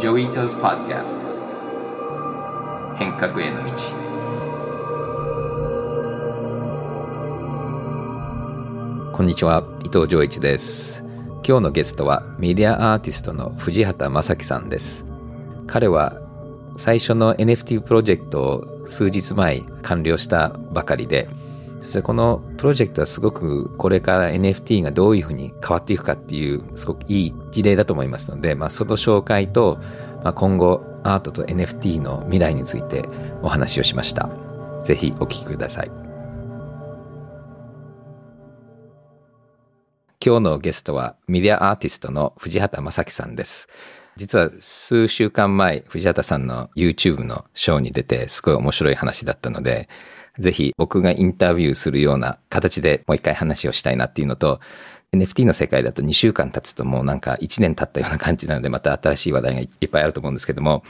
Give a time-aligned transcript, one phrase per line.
[0.00, 1.26] Joi Ito's Podcast
[2.96, 3.70] 変革への道。
[9.12, 11.04] こんにちは伊藤穰一です。
[11.46, 15.04] 今日のゲストはメディアアーティストの藤幡正樹さんです。
[15.66, 16.18] 彼は
[16.78, 21.28] 最初の NFT プロジェクトを数日前完了したばかりで
[21.82, 29.78] そしてこのプロジェクトはすごくこれから NFT がどういうふうに変わっていくかっていうすごくいい事例だと思いますので、まあ、その紹介と、
[30.22, 33.08] まあ、今後アートと NFT の未来について
[33.40, 34.28] お話をしました。
[34.84, 35.90] ぜひお聞きください。
[40.22, 43.68] 今日のゲストはメディアアーティストの藤畑正樹さんです。
[44.16, 49.88] 実は数週間前、藤畑さんの YouTube のショーに出てすごい面白い話だったので、
[50.40, 54.60] ぜひ僕がインタビューするような形でもう一回話をしたいなっていうのと、
[55.12, 60.84] NFT の世界だと2週間経つともうなんか1年経ったような感じなので、また新しい話題がいっぱいあると思うんですけども、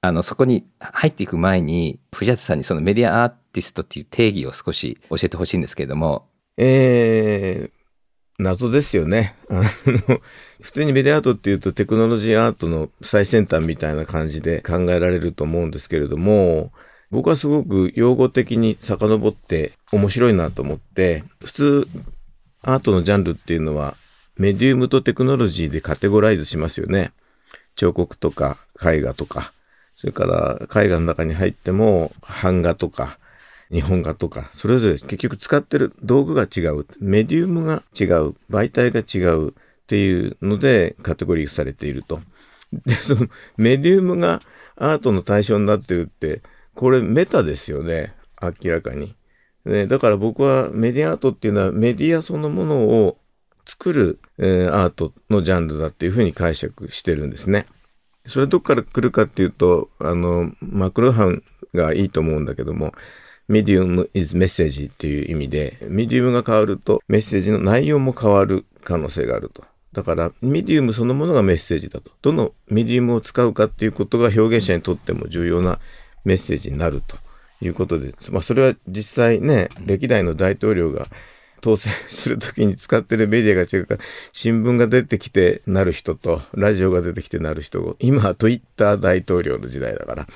[0.00, 6.26] あの、そこに入っていく前に、藤畑さんにそのメディアアーティストっていう定義を少し教えてほしいんですけれども。
[6.56, 9.34] えー、謎ですよね。
[9.50, 10.20] あの、
[10.62, 16.72] 普通にメディアアートっていうとテクノロジーアートの最先端みたいな感じで考えられると思うんですけれども、
[17.10, 21.88] 僕はすごく用語的に遡って面白いなと思って、普通
[22.62, 23.96] アートのジャンルっていうのは
[24.36, 27.12] メディウムとテクノロジーでカテゴライズしますよね。
[27.76, 29.52] 彫刻とか絵画とか、
[29.96, 33.18] それから絵画の中に入っても版画とか
[33.70, 39.52] 日本画とか、それぞれ結局使ってる道具が違う、メディウムが違う、媒体が違うっ
[39.86, 42.20] ていうのでカテゴリーされていると。
[42.72, 44.40] で、そのメディウムが
[44.76, 46.42] アートの対象になってるって
[46.78, 48.14] これメタですよね。
[48.40, 49.16] 明らかに。
[49.64, 53.18] ね、だから僕はメディアアートっていうのはメディアそのものを
[53.66, 57.66] 作る、えー、アートのジャンルだっていうふうに解釈してるんですね。
[58.28, 61.42] それどっから来るかっていうと、あの、マクロハン
[61.74, 62.92] がいいと思うんだけども、
[63.48, 69.64] メディウム is message っていう意味で、メディウムが変わるとメッセージの内容も変わる可能性があると。
[69.92, 72.12] だから、メディウムそのものがメッセージだと。
[72.22, 75.80] どのメディウムを使うかっていうことが表現者にとっても重要な
[76.28, 77.16] メッセージになると
[77.62, 81.08] いうことで、まあ、それは実際ね、歴代の大統領が
[81.62, 84.00] 当選するときに使ってるメディアが違うから、
[84.32, 90.26] 新聞が出てきてなる人と、ラジオが出てきてなる人今は Twitter 大統領の時代だから。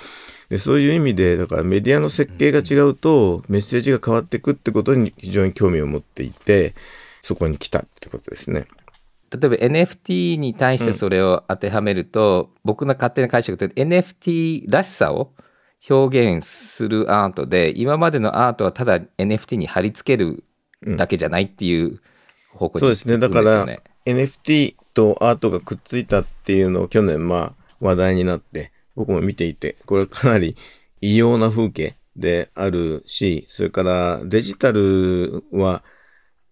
[0.49, 6.75] でそういう意味で、だからメディアの設計が違うと、メッセージが変わっていくってことに非常に興味を持っていて、
[7.23, 8.67] そこに来たってことですね。
[9.31, 15.33] 例えば NFT に対してそれを当てはめると、うん、僕の勝手な解釈で NFT らしさを
[15.89, 20.45] 表現するアートで今までのアートはただ NFT に貼り付ける
[20.97, 22.01] だけじゃないっていう
[22.55, 23.19] 方向に、ねうん、そうですね。
[23.19, 23.67] だから
[24.07, 30.57] NFT とアートがくっついたっていうのを去年まあ話題になって僕も見ていてこれかなり
[31.01, 35.83] 異様な風景であるしそれからデジタルは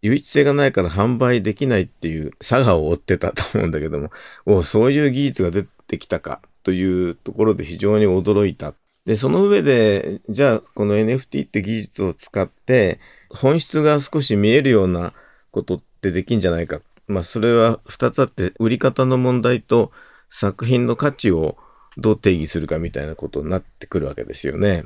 [0.03, 4.11] 唯一性がないから販売できないっていう差がを追ってたと思うんだけども
[4.47, 8.73] おそういう技術が出てきたかというところで非常に驚いた
[9.11, 15.15] で、その上で、じゃあ、この NFT って技術を使って、本質が少し見えるような
[15.51, 16.81] ことってできんじゃないか。
[17.09, 19.91] まあ、それは二つあって、売り方の問題と
[20.29, 21.57] 作品の価値を
[21.97, 24.85] どう定義するかみたいなことになってくるわけですよね。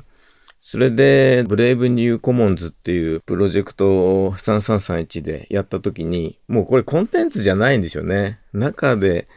[0.57, 8.39] それで、ブレイブニューコモンズっていうプロジェクトを3331でやった時に、もうこれコンテンツじゃないんですよね。
[8.53, 9.27] 中で、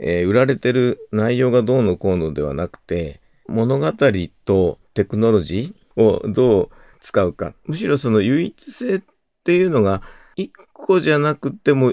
[0.00, 3.92] えー、売られてる内容がどうのこうのではなくて、物語
[4.44, 6.70] とテクノロジーをどう
[7.00, 7.54] 使うか。
[7.64, 9.02] むしろその唯一性っ
[9.44, 10.02] ていうのが
[10.36, 11.92] 一個じゃなくても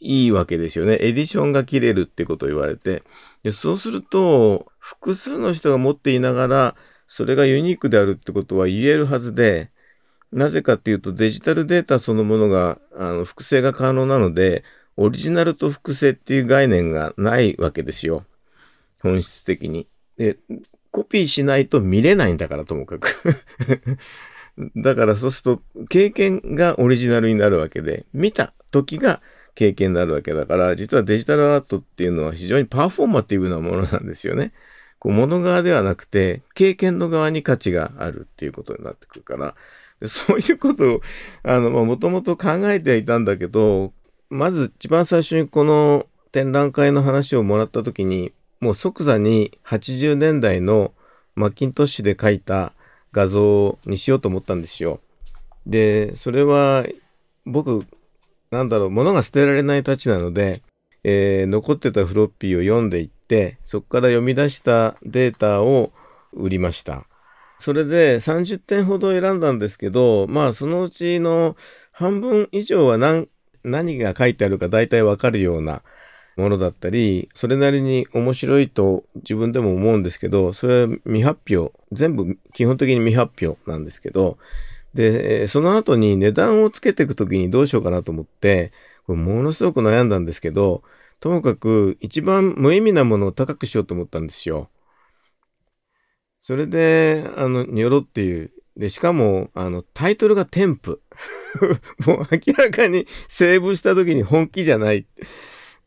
[0.00, 0.98] いいわけですよね。
[1.00, 3.02] エディションが切れるってことを言われて。
[3.42, 6.76] でそうすると、複数の人が持っていながら、
[7.06, 9.70] それがユニークであるってことは言えるはずで、
[10.32, 14.64] なぜかっていうとデジタルデータそのものがあの複製が可能なので、
[14.96, 18.24] オリジナルと複製っていう概念がないわけですよ。
[19.02, 19.86] 本質的に。
[20.16, 20.38] で、
[20.90, 23.08] コピーしないと見れないんだから、ともかく
[24.76, 29.20] だからそうすると、経験がオリジナルになるわけで、見た時が
[29.54, 34.52] 経験になるわけだから、実はデジタルアートっていうのは非常にパフォーマティブなものなんですよね。
[34.98, 39.54] こう物側ではなくて、経験の側に価値があるっていうことになってくるから、
[40.08, 41.00] そういうことを、
[41.42, 43.92] あの、もともと考えてはいたんだけど、
[44.28, 50.92] まず一番最初にこの展覧会の話をもらった時に、もう即座に80年代の
[51.34, 52.74] マッキントッシュで描いた
[53.12, 55.00] 画像にしようと思ったんですよ。
[55.66, 56.86] で、それは
[57.46, 57.86] 僕、
[58.50, 60.60] なんだろう、物が捨てられないたちなので、
[61.04, 65.92] えー、残ってたフロッピーを読んでいって、そこから読み出したデータを
[66.32, 67.06] 売りました。
[67.58, 71.56] それで30点ほど選んだんですけど、まあそのうちの
[71.92, 73.28] 半分以上は何
[73.64, 75.82] 何が書いてあるか大体わかるような
[76.40, 84.38] ものだったり、それなりに面白いと自分でも思うんですけど、それは未発表、全部基本的に未発表なんですけど、
[84.94, 88.72] で、その後に値段をつけていくときにどうしようかなと思って、
[89.06, 90.82] これものすごく悩んだんですけど、
[91.20, 94.70] ともかく一番無意味なものを高くしようと思ったんですよ。
[96.40, 98.50] それで、あの、ニョロっていう。
[98.76, 100.98] で、しかも、あの、タイトルが添付。
[102.06, 105.06] もう明らかにセーブした時に本気じゃない。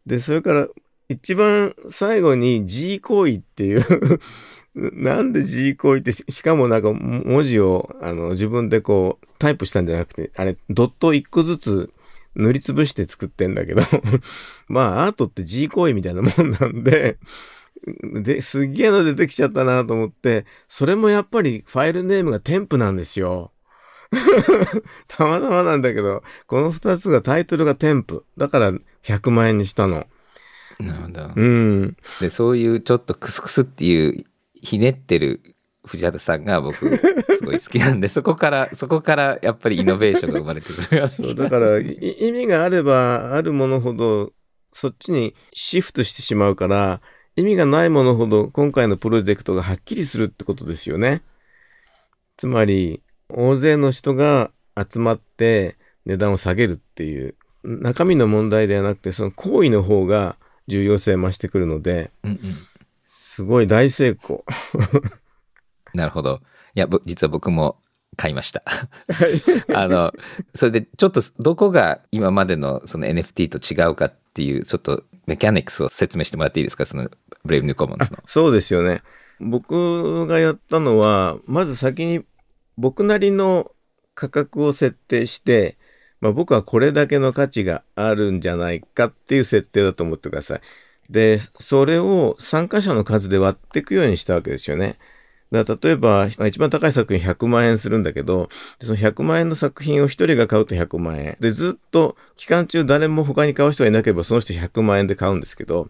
[0.05, 0.67] で、それから
[1.09, 4.19] 一番最後に G 行為っていう
[4.75, 11.93] なんで G 行為ってしかもなんか文字をあの自分でこうタイプしたんじゃなくて、あれドット1個ずつ
[12.35, 13.83] 塗りつぶして作ってんだけど
[14.67, 17.17] まあアートって G 行為みたいなもんなんで
[17.85, 23.51] で、すっげえの出てきちゃったなと思って、それもやっぱりファイルネームが添付なんですよ。
[25.07, 28.21] たまたまなんだけど、この二つがタイトルが添付。
[28.37, 28.73] だから
[29.05, 30.07] 100万円にしたの。
[30.79, 31.29] なるほど。
[31.35, 31.97] うん。
[32.19, 34.25] で、そういうちょっとクスクスっていう
[34.61, 35.41] ひねってる
[35.85, 36.97] 藤畑さんが僕
[37.37, 44.31] すごい好きなんでそこからそこからやっぱりイノベーションが生まれてくる そうだから意味があればあるものほど
[44.71, 47.01] そっちにシフトしてしまうから
[47.35, 51.21] 意味がないものほど今回のプロジェクトがはっきりするってことですよね。
[52.37, 60.37] つまり大勢の人が集まって値段を下げるっていう中身の問題ではなくてその行為の方が
[60.67, 62.39] 重要性増してくるので、うんうん、
[63.03, 64.45] すごい大成功。
[65.93, 66.41] なるほど。
[66.75, 67.77] いや実は僕も
[68.15, 68.63] 買いました。
[69.73, 70.13] あの
[70.53, 76.85] それでちょっとどこが今までのその NFT と違うかっていうちょっとメカニクスを説明してもらっていいですか？
[76.85, 77.09] その
[77.45, 79.01] ブレイブニューコモンズのそうですよね。
[79.39, 82.23] 僕がやったのはまず先に
[82.77, 83.71] 僕なりの
[84.15, 85.77] 価格を設定して、
[86.23, 90.61] まあ、僕はこれだけの価値があるんじゃないかっていう設定だと思ってください。
[91.09, 94.97] で、それを参加者の数で割っていくようにしたわけですよね。
[95.51, 98.47] だ例えば、一番高い作品100万円するんだけど、
[98.81, 101.35] その100万円の作品を1人が買うと100万円。
[101.41, 105.89] で、ずっと期間中誰も他に買う人がいなければその人100万円で買うんですけど、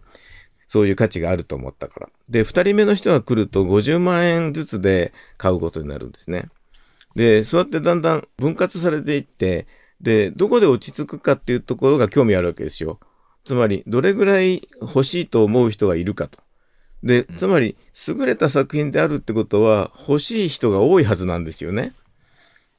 [0.66, 2.08] そういう価値があると思ったから。
[2.28, 6.48] で、2人目の人が来ると50万円ずつで買うことになるんですね。
[7.14, 9.68] で、そうやってだんだん分割されていって、
[10.00, 13.00] で、どこで落ち着くかっていうところが興味あるわけですよ。
[13.44, 16.38] つまり、どれぐらい欲しいと思う人がいるかと。
[17.02, 17.76] で、つまり、
[18.08, 21.94] 優れた作品であるってことは、欲しい人が多いはずなんですよね。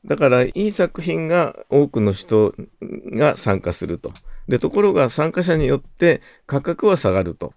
[0.06, 4.12] だから、いい作品が多くの人が参加すると。
[4.48, 7.54] で、ところが参加者によって価格は下がると。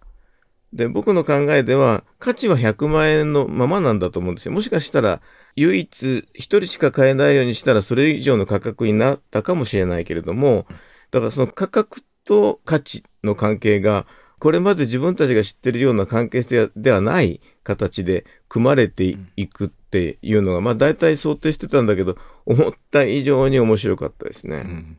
[0.72, 4.52] で、僕の考えでは、価値は100万円のままなんだと思うんですよ。
[4.52, 5.20] もしかしたら、
[5.58, 10.66] 唯一一人しか買えないようにしたらそれ以上の価格になったかもしれないけれども、
[11.10, 14.06] だからその価格と価値の関係が、
[14.38, 22.16] これまで自分たちが知ってるような関係性ではない形で組まれていくっていうのが、まあ大体想定してたんだけど、
[22.46, 24.56] 思った以上に面白かったですね。
[24.58, 24.98] うん、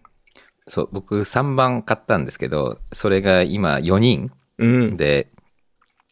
[0.68, 4.32] そう、僕3番買ったんですけど、それが今4人
[4.98, 5.30] で、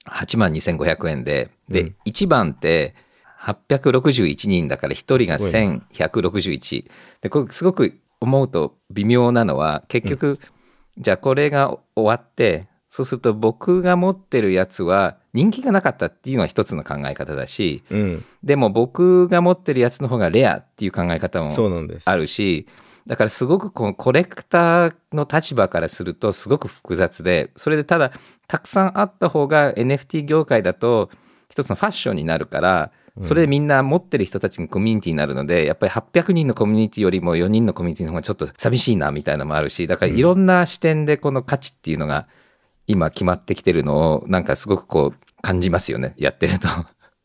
[0.05, 2.95] 8万2500円で、で、うん、1番って、
[3.39, 6.85] 861人だから1人が1161
[7.21, 10.31] でこれすごく思うと微妙なのは結局、う
[10.99, 21.53] ん、じゃあこれが終わってそうすると僕が持ってるやつは人気がなかったっていうのは一つの考え方だし、うん、でも僕が持ってるやつの方がレアっていう考え方も
[22.05, 22.65] あるし
[23.05, 28.11] だからすごくこのコレクターの立場からするとすごく複雑でそれでただ
[28.47, 31.09] たくさんあった方が NFT 業界だと
[31.49, 42.27] 一つのファッションになるからそれでみんな持ってる人たちのコミュニティになるので、やっぱり800人のコミュニティよりも4人のコミュニティの方がちょっと寂しいなみたいなのもあるし、だからいろんな視点でこの価値っていうのが
[42.85, 46.67] 今決まってきてるのを、なんかすごくこう感じますよね、やってると。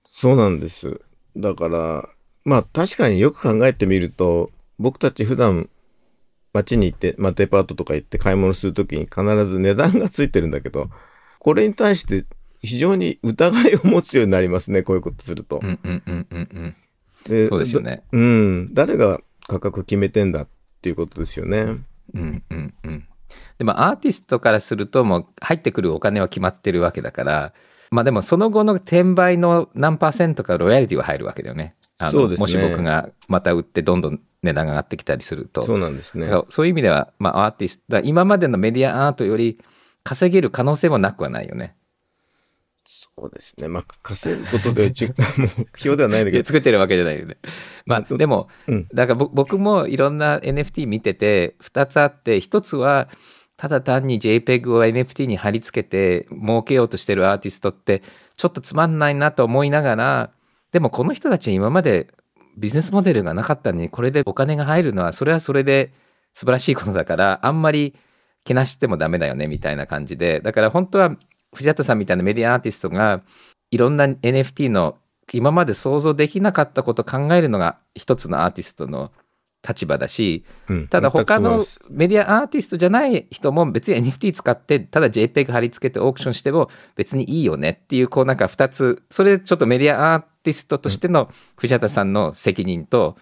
[0.06, 1.00] そうなんです。
[1.37, 2.08] だから、
[2.44, 5.68] まあ確かによく考えてみると、僕たち普段
[6.52, 10.90] 街に行って、まあデパートとか行って買い物するときに必ず値段がついてるんだけど、
[11.38, 12.25] これに対して
[12.62, 15.61] 非常に疑いを持つようになりますね、こういうことすると。
[15.62, 16.76] うんうんうんうんうん。
[17.25, 18.02] でそうですよね。
[18.12, 18.75] うん。
[18.75, 20.49] 誰が価格決めてんだっ
[20.81, 21.59] ていうことですよね。
[22.14, 23.09] うんうんうん。
[23.59, 27.52] でもアーティストからするともう入ってくるお金は決まってるわけだから、
[27.90, 31.75] まあでもその後の転売の何パーセントかロイヤリティは入るわけだよね。
[32.11, 32.40] そうですね。
[32.40, 35.64] もし僕がまた売ってどんどん値段が上がってきたりすると。
[35.64, 36.28] そうなんですね。
[36.49, 39.59] そういう意味では、まあアーティスト、今までのメディアアートより
[40.02, 41.76] 稼げる可能性もなくはないよね。
[42.85, 43.69] そうですね。
[43.69, 44.93] まあ、稼ぐことで目
[45.79, 46.45] 標 ではないんだけど。
[46.45, 47.37] 作ってるわけじゃないよね。
[47.87, 53.09] まあ、でも、うん、だから僕もいろんな NFT 見てて、2つあって、1つは、
[53.57, 58.03] ただ単に JPEG を NFT に貼り付けて儲けようとしてるアーティストって
[58.37, 60.31] ちょっとつまんないなと思いながら
[60.73, 62.09] でもこの人たちは今まで
[62.57, 65.93] ビジネスモデルがなかったのにこれでお金が入るのはそれはそれで
[66.33, 67.95] 素晴らしいことだからあんまり
[68.43, 71.17] けなしてもダメだよねみたいな感じでだから本当は
[71.54, 73.23] 藤畑さんみたいなメディアアーティストが
[73.71, 74.99] いろんな NFT の
[75.32, 79.12] 今まで想像できなかったことを考えるのが一つのアーティストの
[79.66, 93.16] 立場だし、うん、ただ他のメディアアーティストじゃない人も別に NFT 使ってただ JPEG 貼り付けてオークションしても別にいいよねっていうこうなんか2つそれちょっとメディアアーティストとしての藤畑さんの責任と、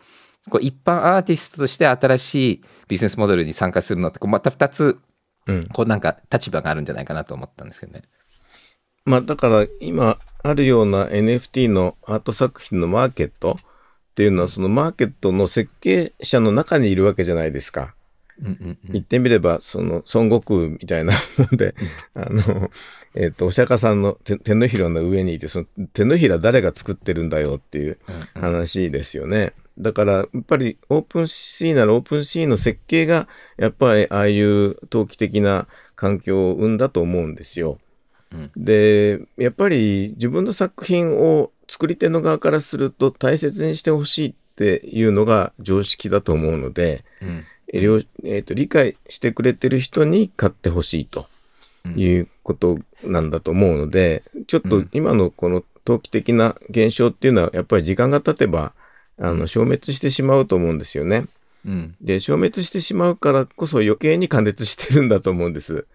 [0.48, 4.98] こう一般アーティストとして新しいビジネスモデルに参加するのってこうまた2つ
[5.74, 8.04] こうなんか立場があるんじゃないかなと思ったんですけどね。
[9.04, 13.62] まあだから今あるような NFT のアート作品のマーケットっ
[14.14, 17.94] ていうのはそのマーケットの設計者の中にいるわけじゃないですか。
[18.88, 21.74] 言ってみれば、その孫悟空みたいなもんで、
[22.14, 22.70] あの、
[23.14, 27.98] えっ、ー、と、お釈迦さんの手のひらの上にいて、その手のひら誰が作ってるんだよっていう
[28.34, 29.52] 話ですよね。
[29.78, 33.28] だから、やっぱり OpenSea なら OpenSea の設計が、
[33.58, 37.78] やっぱりああいう投機的な環境を生んだと思うんですよ。
[38.56, 51.26] で、やっぱり自分の作品を作り手の側からすると大切にしてほしいっていうのが常識だと思うので、うん、えーと、理解してくれてる人に買ってほしいと
[51.96, 58.72] いうことなんだと思うので、うん、ちょっと今のこの投機的な現象っていうのはやっぱり時間が経てば
[59.18, 61.24] あの消滅してしまうと思うんですよね。
[61.66, 65.86] うん、で消滅してしまうからこそ余計に加熱してるんだと思うんです。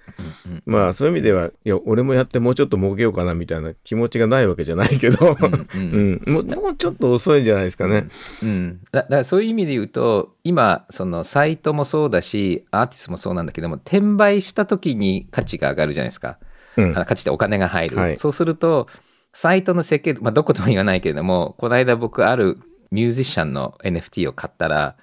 [0.48, 5.36] うんうん、まあそういう意味ではいや俺もやってもうちょっと儲けようかなみたいな気持ちがないわけじゃないけど、
[5.74, 8.08] うんもうもうちょっと遅いんじゃないですかね。
[8.44, 16.38] うん、だだからそういう意味で言うと今そのサイトもそうだしアーティストもそうなんだけども転売した時に価値が上がるじゃないですか。
[16.78, 18.88] うん、価値でお金が入る、はい、そうすると
[19.34, 22.60] サイトの設計、まあ、どことも言わないけれどもこの間僕ある
[22.92, 24.96] ミュージシャンの NFT を買ったら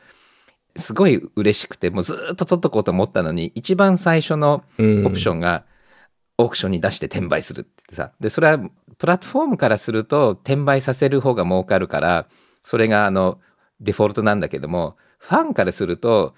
[0.76, 5.64] すごい嬉しくてもうずっと取っとこうと思ったのに一番最初のオプションが
[6.38, 8.12] オークションに出して転売するってさ。
[8.20, 8.58] でそれは
[8.98, 12.26] プラットフォームからすると転売させる方が儲かるから
[12.62, 13.38] それがあの
[13.80, 16.34] デフォルトなんだけどもファンからすると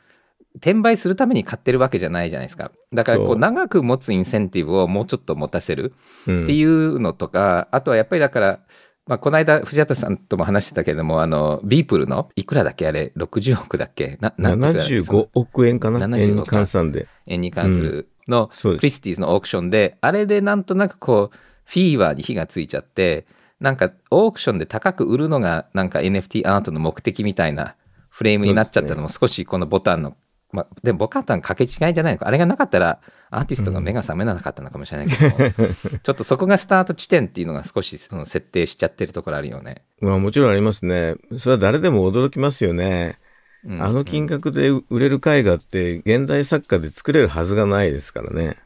[0.57, 2.71] 転売するために買ってるわけじゃないじゃないですか。
[2.93, 8.61] だからこう長く持つインセンティブをもうちょっと持たせるっていうのとか、あとはやっぱりだから
[9.07, 14.17] まあ、この間、藤畑さんとも話してたけれども、あの、ビープルの、いくらだっけあれ、60億だっけ？
[14.21, 15.99] な、な75億円かな？
[16.19, 17.07] 円に換算で。
[17.27, 23.27] 円に関するの、クリスティーズのオークションで、あれでなんとなくこう、フィーバーに火がついちゃって、
[23.61, 27.77] なんかオークションで高く売るのがなんか NFT アートの目的みたいな
[28.11, 30.15] フレームになっちゃったのも少しこのボタンの
[30.55, 32.29] まあ、でもボカタン掛け違いじゃないのか。
[32.29, 39.83] あれがなかったら、アーティストが目が覚めなかったのかもしれないけど、うん、ちょっとそこがスタート地点っていうのが少しその設定しちゃってるところあるよね。
[40.01, 41.17] まあもちろんありますね。
[41.39, 43.19] それは誰でも驚きますよね。
[43.65, 48.59] うん、あの金額で売れる絵画って現代作家で作れるはずがないですからね。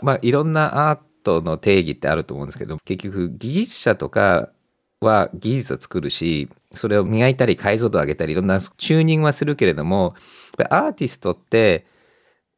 [0.00, 4.48] まあいろんなアートの定義ってあると思うんですけど、結局技術者とか
[5.00, 10.14] は技術を作るし、それを磨いたり解像度を上げたりいろんなチューニングはするけれども、
[10.70, 11.86] アーティストって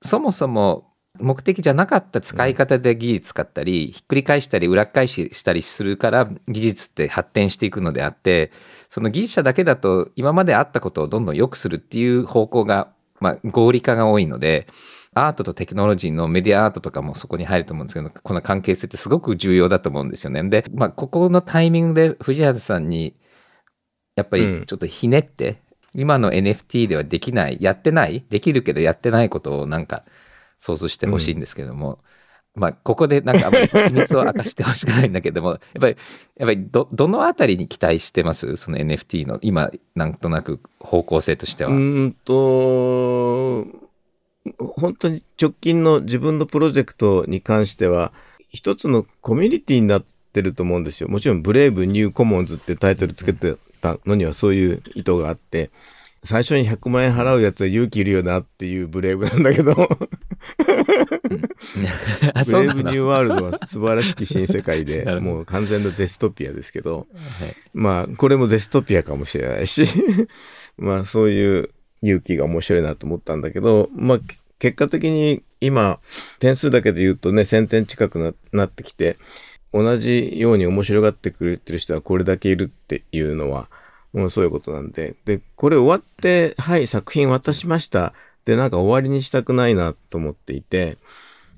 [0.03, 8.53] そもそも目的じゃなかった使い方で技術使ったり、ひっくり返したり裏返ししたりするから技術って発展していくのであって
[8.89, 12.89] その技術者だけだと今まであったことをどんどん良くするっていう方向が、
[13.21, 14.67] まあ、合理化が多いので
[15.15, 20.43] アートとテクノロジーのメディアアートとかもそこに入ると思うんですけどこの関係性ってすごく重要だと思うんですよね。
[20.49, 23.17] で、まあ、ここのタイミングで藤原さんに
[24.17, 25.63] やっぱりちょっとひねって、
[25.95, 30.05] 今の NFT ではできない、やってない、できるけどやってないことをなんか
[30.59, 32.01] 想像してほしいんですけども、
[32.55, 35.97] うん、まあ、ここでなんかあまり秘密を明かしてほしくないんだけども、 やっぱり、
[36.37, 38.57] やっぱりど、どのあたりに期待してます？
[38.57, 41.71] その NFT の、今、なんとなく方向性としては。
[41.71, 43.67] うんと、
[44.59, 48.13] 本当に直近の自分のプロジェクトに関しては、
[48.49, 51.09] 一つのコミュニティになってると思うんですよ。
[51.09, 55.71] もちろん、ブレイブニューコモンズってタイトルつけてたのにはそういう意図があって、
[56.23, 59.75] 最初に100万円払うやつは勇気いるよなっていうブレイブなんだけど。
[59.75, 59.89] ブレイ
[62.69, 67.07] ブニューワールドは素晴らしき新世界で、 もう完全なデストピアですけど、
[67.41, 69.87] はい、まあ、これもデストピアかもしれないし。
[70.77, 71.71] まあ、そういう
[72.03, 74.21] 勇気が面白いなと思ったんだけど、まあ、
[74.59, 75.99] 結果的に今、
[76.39, 79.17] 点数だけで言うとね、1000点近くなってきて、
[79.73, 83.69] 同じように面白がってくれてる人はこれだけいるっていうのは、
[84.13, 85.15] もうそういうことなんで。
[85.25, 88.13] で、これ終わって、はい、作品渡しました。
[88.45, 90.99] で、なんか終わりにしたくないなと思っていて、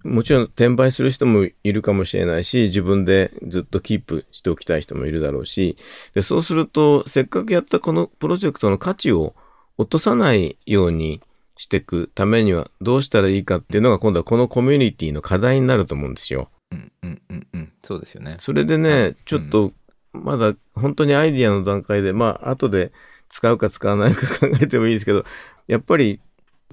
[0.04, 5.76] もちろん転売する人もいるかもしれないし、自分でずっとキープしておきたい人もいるだろうし、
[6.14, 9.34] でそうすると、せっかくやったこのプロジェクトの価値を
[9.78, 11.20] 落とさないように
[11.56, 16.50] していくためにはどうしたらいいかっていうのが今度はこのコミュニティの課題になると思うんですよ。
[16.70, 17.72] うんうんうんうん。
[17.82, 18.36] そうですよね。
[18.40, 19.72] それでね、ちょっと
[20.12, 22.92] まだ本当にアイディアの段階で、まあ後で
[23.28, 25.24] 使うか使わないか考えてもいいですけど、
[25.68, 26.20] やっぱり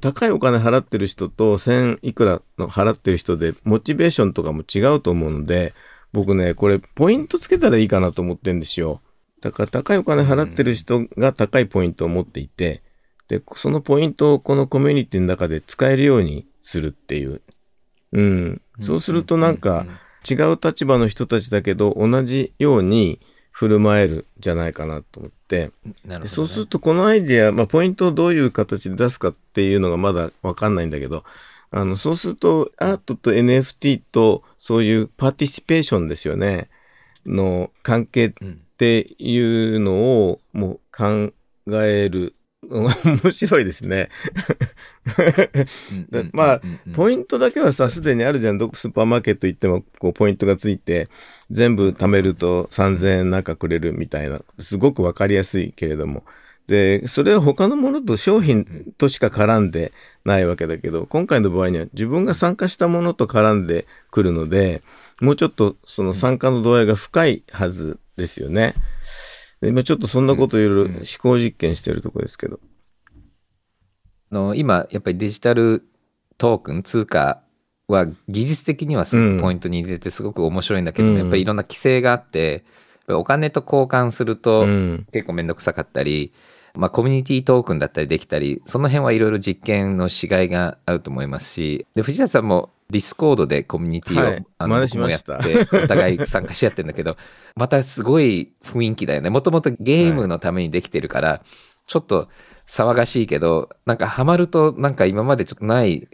[0.01, 5.73] 高いお金払ってる人と1000いくらの払ってる人でモチベーションとかも違うと思うので、
[6.11, 9.01] 僕ね、これポイントつけたらいいかなと思ってんですよ。
[9.41, 12.81] だから高いお金払ってる人が高いポイントを持っていて、
[13.29, 17.41] で、そのポイントをこのコミュニティの中で使えるようにするっていう。
[18.11, 18.61] うん。
[18.81, 19.85] そうするとなんか
[20.29, 23.19] 違う立場の人たちだけど同じように
[23.51, 25.71] 振る舞えるじゃないかなと思って、
[26.05, 31.23] ね、そうするとこのアイディア、まあ、ポイントをどういう形で出すかっていうのがまだわかんないんだけど、
[31.71, 36.69] あの、そうするとアートと NFT とそういう participation ですよね、
[37.25, 38.33] の関係っ
[38.77, 41.33] ていうのをもう考
[41.83, 42.33] える
[42.69, 44.09] 面白いですね
[46.33, 46.61] まあ、
[46.93, 48.57] ポイントだけはさ、すでにあるじゃん。
[48.57, 51.09] どこスーパーマーケット行っても、こう、ポイントがついて、
[51.49, 56.23] 全部貯めると3000円なんかくれるみたいな、すごくわかりやすいけれども。
[56.67, 59.91] で、それは他のものと商品としか絡んで
[60.23, 64.83] ないわけだけど、今回の場合には自分が参加したものと絡んでくるので、
[65.19, 68.75] もうちょっとその参加の度合いが深いはずですよね。
[69.61, 72.59] 今ちょっとそんなこといろいろ思考実験してるとこですけど。
[74.31, 75.83] の今やっぱりデジタル
[76.37, 77.41] トークン通貨
[77.87, 82.63] は技術的にはすごくポイントに入れてすごく面白いんだけど、うん、やっぱりいろんな規制があって
[83.07, 84.65] お金と交換すると
[85.11, 86.31] 結構面倒くさかったり、
[86.75, 95.31] まあ、コミュニティトークンだったりできたりその辺はいろいろ実験のしがいがあると思いますしで藤幡さんも Discord でコミュニティを、はい、あの僕もやって
[95.83, 97.17] お互い参加し合ってるんだけど
[97.55, 101.41] またすごい雰囲気だよねもともとゲームのためにできてるから、はい、
[101.85, 102.27] ちょっと
[102.69, 106.07] 騒がしいけど、なんかハマるとなんか今までちょっとない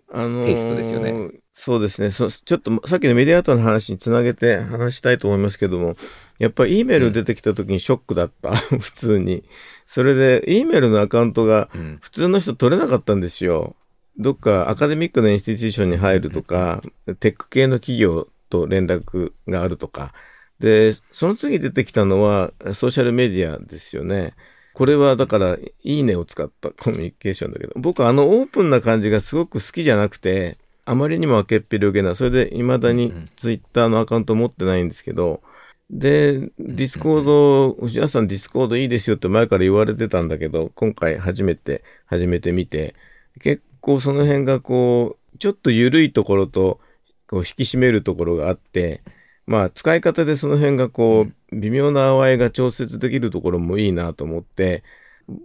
[0.45, 1.09] テイストですよね。
[1.09, 2.31] あのー、そうですねそ。
[2.31, 5.97] ちょっとさっきのメディアアートの話につなげて話したいと思いますけども、
[6.39, 8.51] やっぱり E メール出てきた時にショックだった。
[8.51, 9.43] うん、普通に。
[9.85, 11.67] それで E メールのアカウントが
[11.99, 13.75] 普通の人取れなかったんですよ。
[14.17, 16.81] どっかアカデミックなインスティテューションに入るとか、
[17.19, 20.13] テック系の企業と連絡があるとか。
[20.59, 24.33] で、その次出てきたのはソーシャルメディアですよね。
[24.73, 35.41] これはだから、いいねを使った コミュニケーションだけど、僕あのオープンな感じがすごく好きじゃなくて、あまりにも開けっぴろげな、それで未だにツイッターのアカウント持ってないんですけど、
[35.89, 42.95] で、 Discord、藤幡さん Discord いいですよって前から言われてたんだけど、今回初めて、初めて見て、
[43.39, 46.79] 結構その辺がこう、ちょっと緩いところと、
[47.27, 49.03] こう引き締めるところがあって、
[49.45, 54.83] まあ使い方でその辺がこう、微妙なあわいが調節できるところもいいなと思って、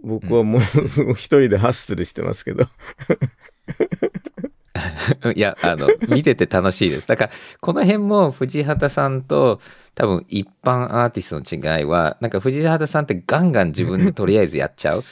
[0.03, 2.65] 僕はもうすごい一人でハッスルしてますけど。
[5.35, 7.07] いや、あの、見てて楽しいです。
[7.07, 9.59] だから、この辺も藤幡さんと
[9.93, 15.03] 多分一般アーティストの違いは、なんか藤幡さんってガンガン自分でとりあえずやっちゃう。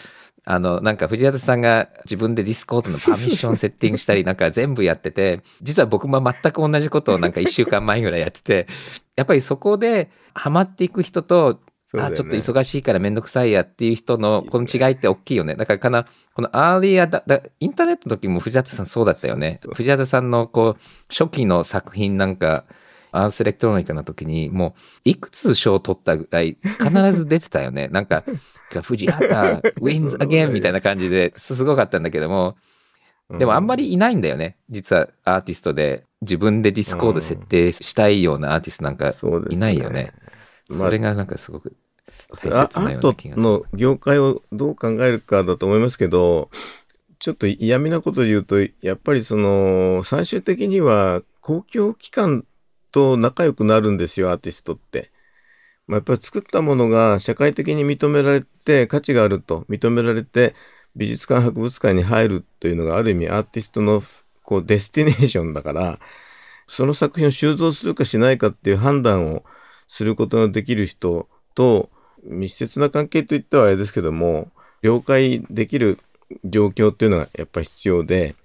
[0.52, 8.68] あの、なんか藤幡さんが自分で Discord の permission setting したりなんか全部やってて、実は僕も全く同じことをなんか1週間前ぐらいやってて、
[9.16, 11.60] やっぱりそこでハマっていく人と、
[11.94, 15.54] ね、あ、ちょっと忙しいからめんどくさいやっていう人のこの違いって大きいよね。
[15.54, 19.60] だからかな、この early アだ、だインターネットの時も藤幡さんそうだったよね。
[19.76, 20.82] 藤幡さんのこう、
[21.14, 22.66] 初期の作品なんか、
[23.12, 27.88] Ars Electronica の時にもういくつ賞を取ったぐらい必ず出てたよね。
[27.88, 28.24] なんか
[28.82, 32.56] 藤畑 wins again みたいな感じですごかったんだけども、
[33.38, 34.58] でもあんまりいないんだよね。
[34.70, 39.14] 実はアーティストで自分で Discord 設定したいようなアーティストなんか
[39.50, 40.14] いないよね。
[40.68, 41.76] そねそれがなんかすごく
[42.30, 43.48] 大切なような気がする。
[43.48, 46.50] アートの業界をどう考えるかだと思いますけど、
[47.20, 52.46] ちょっと嫌味なこと言うと、やっぱりその、最終的には公共機関
[52.92, 55.12] と仲良くなるんですよ、アーティストって。
[55.89, 60.54] まあ、やっぱり作ったものが社会的に認められて価値があると認められて
[60.95, 64.04] 美術館博物館に入るというのがある意味アーティストの
[64.43, 65.99] こうデスティネーションだから
[66.67, 69.43] その作品を収蔵するかしないかっていう判断を
[69.88, 71.89] することのできる人と
[72.23, 74.52] 密接な関係といってはあれですけども
[74.84, 75.97] 了解できる
[76.45, 78.36] 状況っていうのがやっぱ必要で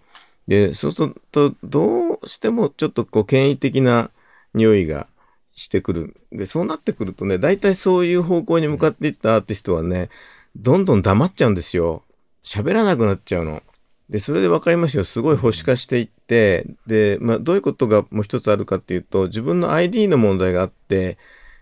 [0.49, 4.11] でそうするとどうしてもちょっとこう権威的な
[4.55, 5.07] 匂いが
[5.55, 6.17] してくる。
[6.33, 10.11] で、そうなってくるとね、大体そういう方向に向かっていったアーティストはね、
[10.57, 12.03] どんどん黙っちゃうんですよ。
[12.45, 13.63] 喋らなくなっちゃうの。
[14.11, 15.05] で、それで分かりましたよ。
[15.05, 21.17] すごい保守化していって、で、まあ、どういうことがもう一つあるかっていうと、自分の ID の問題があって、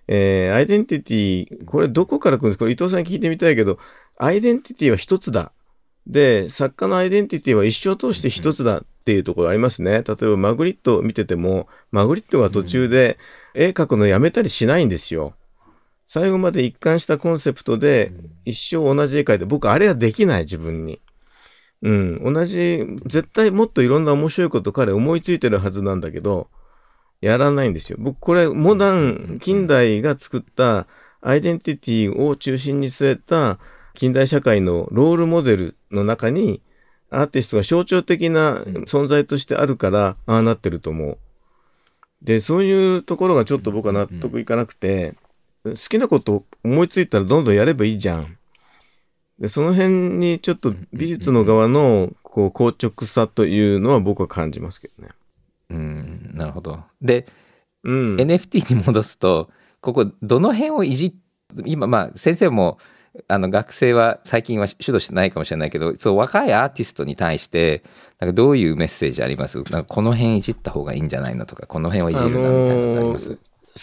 [0.08, 2.64] えー、アイデンティティ、これどこから来るんですか？
[2.64, 3.78] これ伊藤さんに聞いてみたいけど、
[4.18, 5.52] アイデンティティは一つだ。
[6.06, 10.02] で、作家のアイデンティティは一生通して一つだっていうところありますね。
[10.02, 13.18] 例えばマグリットを見てても、マグリットが途中で
[13.54, 15.34] 絵描くのやめたりしないんですよ。
[16.06, 18.12] 最後まで一貫したコンセプトで
[18.44, 21.00] 一生同じ絵描いて、僕あれはできない自分に。
[21.82, 26.48] うん、同じ、絶対もっといろんな面白いこと彼思いついてるはずなんだけど、
[27.20, 27.98] やらないんですよ。
[28.00, 30.86] 僕これ、モダン、近代が作った
[31.20, 33.58] アイデンティティを中心に据えた
[33.94, 36.62] 近代社会のロールモデルの中に、
[37.10, 41.18] アーティストが象徴的な存在としてあるから、ああなってると思う。
[42.22, 45.14] で、そういうところがちょっと僕は納得いかなくて、
[45.64, 48.36] 好きなこと思いついたらどんどんやればいいじゃん。
[49.38, 55.10] で、その辺にちょっと美術の側のこう硬直さというのは僕は感じますけどね。
[55.70, 56.80] うん、なるほど。
[57.00, 57.26] で、
[57.82, 61.16] うん、NFT に戻すと、ここどの辺をいじ
[61.64, 62.78] 今まあ先生も
[63.28, 67.82] あの学生は最近は主導してないかもしれないけどそう若いアーティストに対して
[68.18, 69.58] なんかどういうメッセージあります？
[69.58, 73.40] なんかこの辺いじった方がいいんじゃないのとかこの辺はいじるなみたいなのってあります、あのー、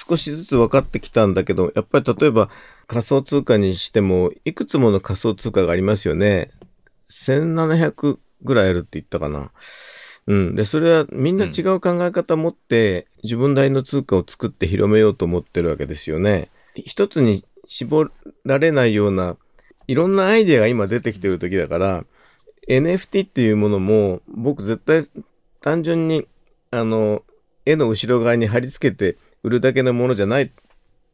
[0.09, 2.49] 少しずつ分かってきたんだけどやっぱり例えば
[2.87, 6.49] 仮想通貨にしても、いくつもの仮想通貨がありますよね。
[7.11, 9.51] 1700ぐらいあるって言ったかな。
[10.25, 10.55] うん。
[10.55, 16.49] で、それはみんな違う考え方を持って、自分なりの通貨を作って広めようと思ってるわけですよね。
[16.73, 18.09] 一つに絞
[18.43, 19.37] られないような、
[19.87, 22.03] いろんなアイデアが今出てきてる時だから、
[22.67, 25.07] NFT っていうものも、僕絶対
[25.61, 26.27] 単純に、
[26.71, 27.23] あの、
[27.65, 30.49] 絵の後ろ側に貼り付けて売るだけのものじゃないっ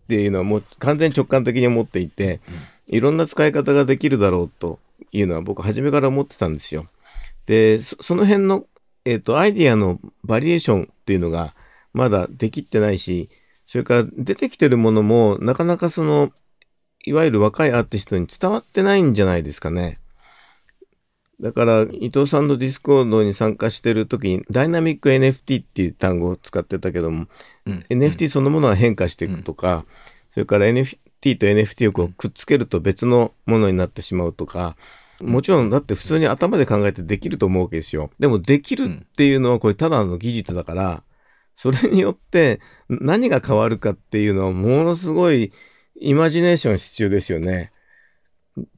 [0.07, 2.39] ていうのはもう完全直感的に思っていて、
[2.87, 4.79] いろんな使い方ができるだろうと
[5.11, 6.87] いうのは僕初めから思ってたんですよ。
[7.45, 8.65] で、その辺の、
[9.03, 11.53] えっ、ー、と、アイディアのバリエーションっていうのが
[11.93, 13.29] まだできてないし、
[13.67, 16.31] それから出てきてるものもなかなかその、
[17.05, 19.99] いわゆる若いアーティストに伝わってないんじゃないですかね。
[21.39, 27.27] だから、伊藤さんの Discord に参加してる時に、 dynamic NFT っていう単語を使ってたけども、
[27.65, 29.85] うん、NFT そのものが変化していくとか、うん、
[30.29, 34.77] それから NFT と NFT をこうくっつけると別のものになってしまうとか、
[35.21, 38.11] もちろんだって普通に頭で考えてできると思うわけですよ。
[38.19, 41.03] でもできるっていうのはこれただの技術だから、
[41.53, 45.51] それによって何が変わるかっていうのはものすごい
[45.99, 47.71] イマジネーション必要ですよね。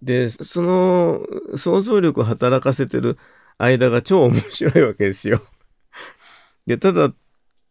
[0.01, 1.21] で、その
[1.57, 3.17] 想像力を働かせてる
[3.57, 5.41] 間が超面白いわけですよ。
[6.65, 7.11] で、ただ、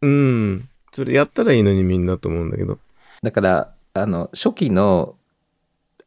[0.01, 2.79] うん、それやったらいいのにみんなと思うんだけど。
[3.21, 5.17] だから、あの、初期の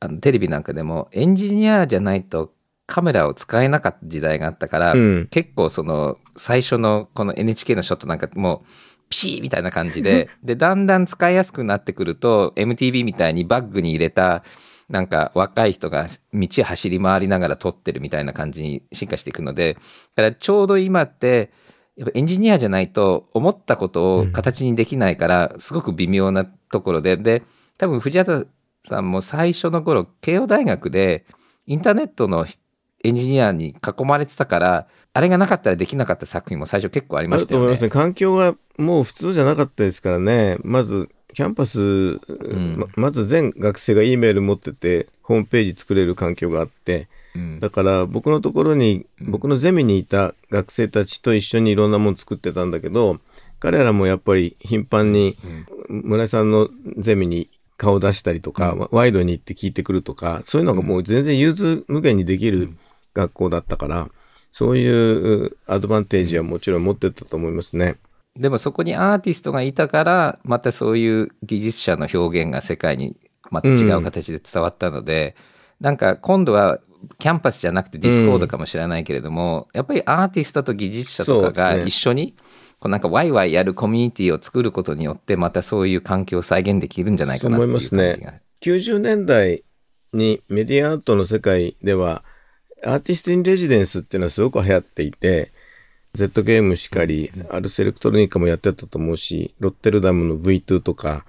[0.00, 2.54] あのテレビなんかでもエンジニアじゃないと
[2.86, 8.68] カメラを使えなかった時代があったから、うん、結構その最初のこの NHK のショットなんかもう
[9.10, 14.42] ピシーみたいな感じで でだんだん使いやすくなってくると MTV みたいにバッグに入れた
[14.90, 19.74] なんか若い人が道走り回りながら撮ってるみたいな感じに進化していくので、
[20.16, 21.52] だからちょうど今って、
[21.96, 27.44] やっぱエンジニアじゃないと思ったことを形にできないから、すごく微妙なところで、で、
[27.78, 28.48] 多分藤畑
[28.84, 31.24] さんも最初の頃、慶応大学で
[31.66, 32.44] インターネットの
[33.04, 37.66] エンジニアに囲まれてたから、あれがなかったらできなかった作品も最初結構ありましたよね。
[37.66, 38.02] あると思いますね。
[38.02, 40.56] 環境がもう普通じゃなかったですからね。
[40.62, 42.20] まずキャンパス、う
[42.56, 53.20] ん、ままず全学生が E メール持っててホームページ作れる環境があって、うん、だから僕のところに、僕のゼミにいた学生たちと一緒にいろんなもの作ってたんだけど
[53.60, 55.36] 彼らもやっぱり頻繁に
[55.88, 56.68] 村井さんの
[56.98, 62.76] ゼミに顔出したりとか、うん、ワイドに行って聞いてくるとかそういうのがもう全然融通無限にできる
[63.14, 64.08] 学校だったから、
[64.52, 67.96] そういうアドバンテージはもちろん持ってたと思いますね。
[68.36, 73.16] でもそこにアーティストがいたからまたそういう技術者の表現が世界に
[73.50, 75.34] また違う形で伝わったので、
[75.80, 76.80] うん、なんか今度は
[77.18, 82.34] キャンパスじゃなくて Discord かもしれないけれども、うん、やっぱりアーティストと技術者とかが一緒に、
[82.78, 87.96] こうなんかワイワイやるコミュニティを作ることによってまたそういう環境を再現できるんじゃないかなっていう感じが。
[87.96, 88.42] 思いますね。
[88.62, 89.64] 90年代
[90.12, 92.22] にメディアアートの世界では
[92.84, 95.52] アーティスト・イン・レジデンスっていうのはすごく流行っていて
[96.14, 101.24] Z ゲームしかり、 Ars Electronica もやってたと思うし、ロッテルダムの V2 とか、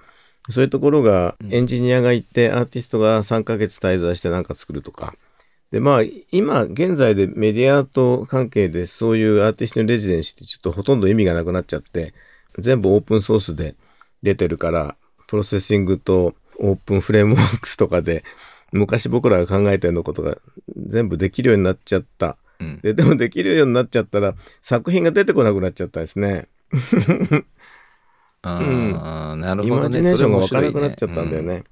[0.50, 5.14] そういうところがエンジニアがいて、アーティストが3ヶ月滞在して何か作るとか。
[5.70, 12.12] で、まあ、今、現在でメディアアート関係でそういうアーティストの residency ってちょっとほとんど意味がなくなっちゃって、
[12.58, 13.76] 全部オープンソースで
[14.22, 14.96] 出てるから、
[15.28, 18.24] Processing と openFrameworks とかで、
[18.72, 20.38] 昔僕らが考えたようなことが
[20.76, 22.36] 全部できるようになっちゃった。
[22.58, 26.48] うん、ででもできるようになっちゃったら作品が出てこなくなっちゃったんですね。
[28.42, 31.54] ああ、うん、なるほど、ね、イマジネーションが分からなくなっちゃったんだよね。
[31.54, 31.64] うん、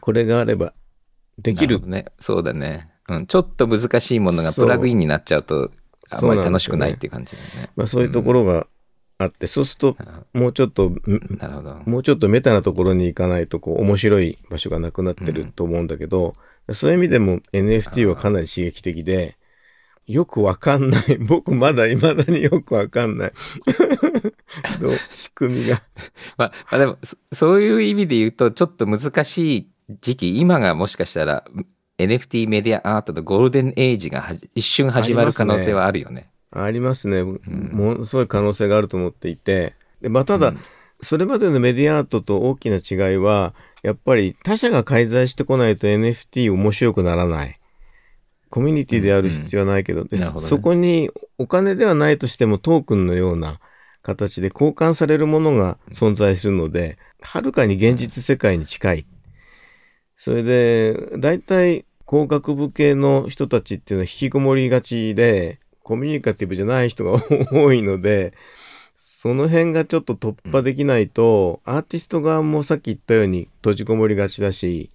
[0.00, 0.72] これがあれば
[1.38, 1.80] できる。
[1.80, 2.06] ね。
[2.18, 2.90] そうだね。
[3.08, 3.26] うん。
[3.26, 5.70] ちょっと難しいものがプラグインになっちゃうと、
[6.10, 7.70] あんまり楽しくないっていう感じだね。
[7.76, 8.66] まあそういうところが
[9.20, 9.96] あって、そうすると、
[10.32, 10.90] もうちょっと、
[11.38, 11.74] なるほど。
[11.84, 16.32] もうちょっとメタなところに行かないと、こう、面白い場所がなくなってると思うんだけど、
[16.66, 19.36] うん、そういう意味でも NFT はかなり刺激的で、
[20.06, 21.18] よくわかんない。
[21.20, 23.32] 僕まだ未だによくわかんない。
[25.14, 25.82] 仕組みが
[26.36, 26.98] まあ、まあでも
[27.30, 31.44] そういう意味で言うとちょっと難しい時期今がもしかしたら
[31.98, 36.30] NFT メディアアートのゴールデンエイジが一瞬始まる可能性はあるよね。
[36.52, 37.22] ありますね。
[37.22, 37.38] も
[37.94, 39.74] のすごい可能性があると思っていて。
[40.00, 40.58] でまあ、ただ、うん、
[41.02, 47.58] それまでのメディアアートと大きな違いは、やっぱり他者が介在してこないと NFT 面白くならない。
[48.50, 53.60] コミュニティである必要はないけど、うんうんね、そこにお金ではないとしてもトークンのような
[54.02, 59.06] 形で交換されるものが存在するので、はるかに現実世界に近い。
[60.16, 68.32] それで、大体工学部系の人たちっていうのは引きこもりがちで、コミュニカティブじゃない人が多いので、
[68.94, 74.88] その辺がちょっと突破できないと、アーティスト側もさっき言ったように閉じこもりがちだし、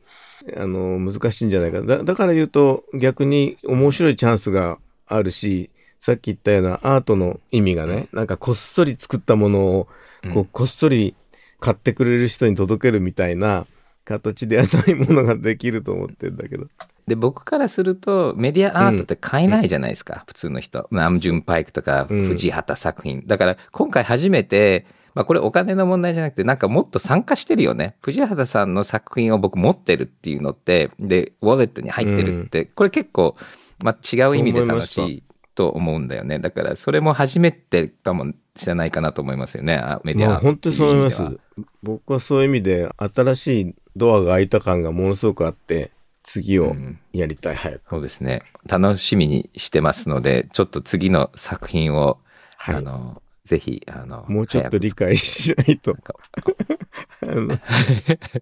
[0.55, 2.05] あの、難しいんじゃないかだ。
[2.05, 9.87] だから言うと逆に面白いチャンスがあるし、さっき言ったようなアートの意味がね、なんかこっそり作ったものを、
[10.33, 11.13] こう、こっそり
[11.59, 13.67] 買ってくれる人に届けるみたいな
[14.05, 16.67] 形ではないものができると思ってんだけど。
[17.07, 20.87] で、僕からすると、メディアアートって買えないじゃないですか、うん、普通の人。
[20.91, 23.23] ナムジュンパイクとか、藤畑作品。
[23.27, 27.95] だから、今回初めて、まあこれお金の問題じゃなくて、なんかもっと参加してるよね。
[28.01, 33.35] 藤畑さんの作品を僕持ってるっていうのって、で、ウォレットに入ってるって、これ結構、
[33.83, 35.23] まあ違う意味で楽しい
[35.55, 36.39] と思うんだよね。
[36.39, 40.31] だからそれも初めてかもしれないかなと思いますよね、メディア。
[40.31, 41.39] まあ、本当にそう思います。
[41.81, 45.91] 僕はそういう意味で新しいドアが開いた感がものすごくあって、
[46.25, 46.75] 次を
[47.13, 47.89] やりたい、うん、早く。
[47.89, 48.41] そうですね。
[48.67, 52.19] 楽しみにしてますので、ちょっと次の作品を、
[52.57, 55.95] はい、あの、ぜひ、あの、もうちょっと理解しないと。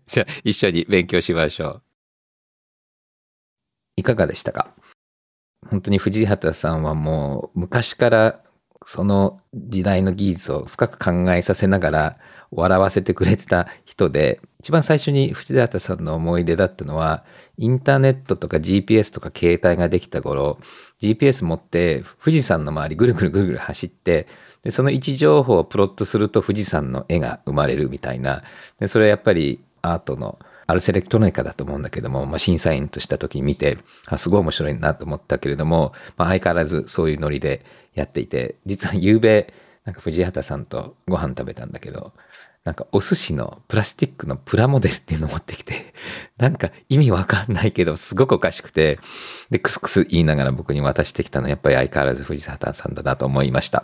[0.07, 1.81] じゃあ、一緒に勉強しましょう。
[3.97, 4.73] いかがでしたか？
[5.69, 8.41] 本当に藤畑さんはもう昔から
[8.85, 12.17] その時代の技術を深く考えさせながら
[12.55, 17.23] 笑わせてくれてた人で一番最初に藤畑さんの思い出だったのは
[17.57, 20.59] インターネットとか GPS とか携帯ができた頃
[20.99, 24.27] GPS 持って富士山の周りぐるぐるぐるぐる走って
[24.63, 28.43] でその位置情報をプロットすると富士山の絵が生まれるみたいな
[28.79, 42.13] でそれはやっぱりアートのアルセレクトロニカだと思うんだけども、まあ、審査員とした時に見て、あすごい面白いなと思ったけれども、まあ、相変わらずそういうノリでやっていて、実は夕べ、なんか藤畑さんとご飯食べたんだけど、
[42.63, 45.93] なんかお寿司のプラスチックのプラモデルっていうのを持ってきて、
[46.37, 48.99] なんか意味わかんないけど、すごくおかしくて、
[49.49, 53.83] で、クスクス言いながら僕に渡してきたのは、やっぱり相変わらず藤畑さんだなと思いました。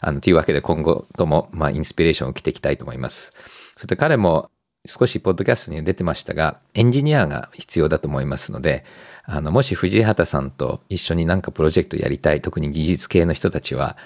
[0.00, 3.32] あの、というわけで今後とも、まあ、インスピレーションを着ていきたいと思います。
[3.76, 4.50] そして彼も、
[4.86, 8.84] 少しポッドキャストに出てましたが、エンジニアが必要だと思いますので、
[9.24, 13.98] あの、もし藤畑さんと一緒になんかプロジェクトやりたい、特に技術系の人たちは、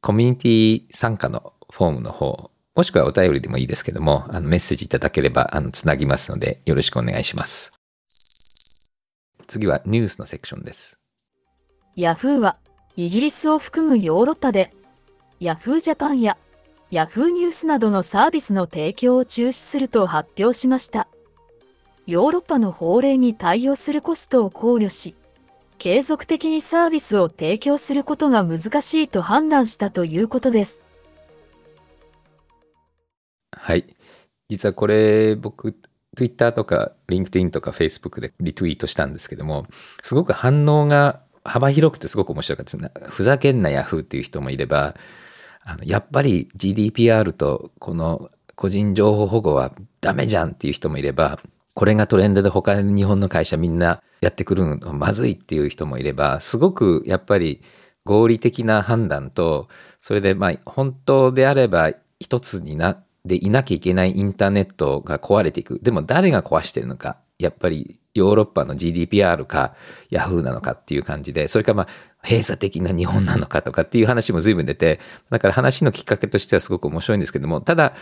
[0.00, 7.72] コミュニティ参加のフォームの方、もしくはお便りでもいいですけども、あのメッセージいただければ、あの、つなぎますので、よろしくお願いします。
[9.46, 10.98] 次はニュースのセクションです。
[11.96, 12.56] ヤフーは、
[12.96, 14.72] イギリスを含むヨーロッパで、
[15.38, 16.38] ヤフージャパンや
[16.92, 21.08] ヤフーニュースなどのサービスの提供を中止すると発表しました。
[22.06, 25.14] ヨーロッパの法令に対応するコストを考慮し、
[25.78, 30.80] 継続的にサービスを提供することが難しいと判断したということです。
[33.52, 33.86] はい。
[34.48, 35.76] 実はこれ僕
[36.16, 39.66] Twitter とか LinkedIn とか Facebook でリツイートしたんですけども、
[40.02, 42.90] すごく反応が幅広くてすごく面白かったですね。
[43.08, 44.94] ふざけんな Yahoo っていう人もいれば、
[45.64, 51.40] あのやっぱり GDPR とこの個人情報保護はダメじゃんっていう人もいれば、
[51.74, 57.62] これがトレンドで他に日本の会社みんなやってくるのまずいっていう人もいれば、すごくやっぱり
[58.04, 59.68] 合理的な判断と、
[60.00, 65.78] それでまあ本当であれば一つになでいなきゃいけないインターネットが壊れていく。
[65.80, 67.18] でも誰が壊してるのか。
[67.38, 69.74] やっぱりヨーロッパの GDPR か
[70.10, 71.88] Yahoo なのかっていう感じで、それかまあ
[72.22, 77.92] 閉鎖的な日本なのかとかっていう話も随分出て、だから話のきっかけとしてはすごく面白いんですけども、ただやっ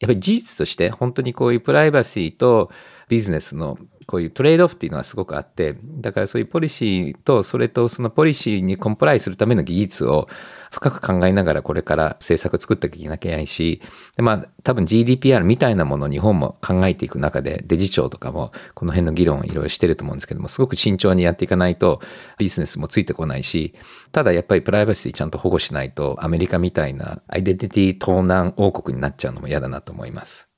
[0.00, 2.70] ぱり事実として本当にこういうプライバシーと
[3.08, 10.28] ビジネスのこういうトレードオフっていうのはすごくあって、だからそういうポリシーと、それとそのポリシーにコンプライするための技術を
[10.70, 13.82] 深く考えながらこれから政策作っていかなきゃいけないし、
[14.16, 22.00] でまあ多分 GDPR みたいなものを日本も考えていく中で、デジ庁とかもこの辺の議論をいろいろしてると思うんですけども、すごく慎重にやっていかないと
[22.38, 23.74] ビジネスもついてこないし、
[24.12, 30.51] ただやっぱりプライバシーちゃんと保護しないとアメリカみたいなアイデンティティ盗難王国になっちゃうのも嫌だなと思います。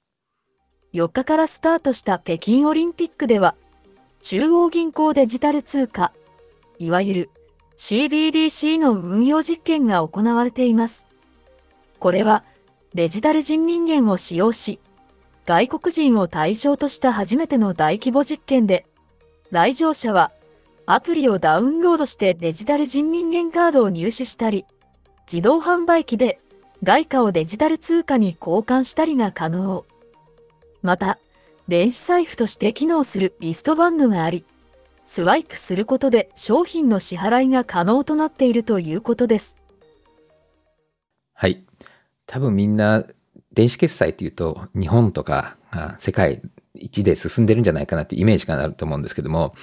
[0.95, 3.57] 4日からスタートした北京オリンピックでは、
[4.23, 6.13] 中央銀行デジタル通貨、
[6.79, 7.31] いわゆる
[7.77, 11.09] CBDC の運用実験が行われています。
[11.99, 12.45] これは
[12.95, 14.79] デジタル人民元を使用し、
[15.47, 18.87] 外国人を対象とした初めての大規模実験で、
[19.51, 20.31] 来場者は
[20.87, 24.65] アプリをダウンロードしてデジタル人民元カードを入手したり、
[25.27, 26.39] 自動販売機で
[26.85, 29.85] 外貨をデジタル通貨に交換したりが可能。
[30.85, 31.19] また、
[31.67, 34.45] 電子財布として機能するリストバンドがあり、
[35.07, 39.57] スワイプすることで商品の支払いが可能となっているということです。
[41.33, 41.65] はい。
[42.27, 43.05] 多分みんな
[43.55, 45.57] 電子決済っていうと日本とか
[45.99, 46.43] 世界
[46.75, 49.55] 一で進んでるんじゃないかなっていうイメージがあると思うんですけども、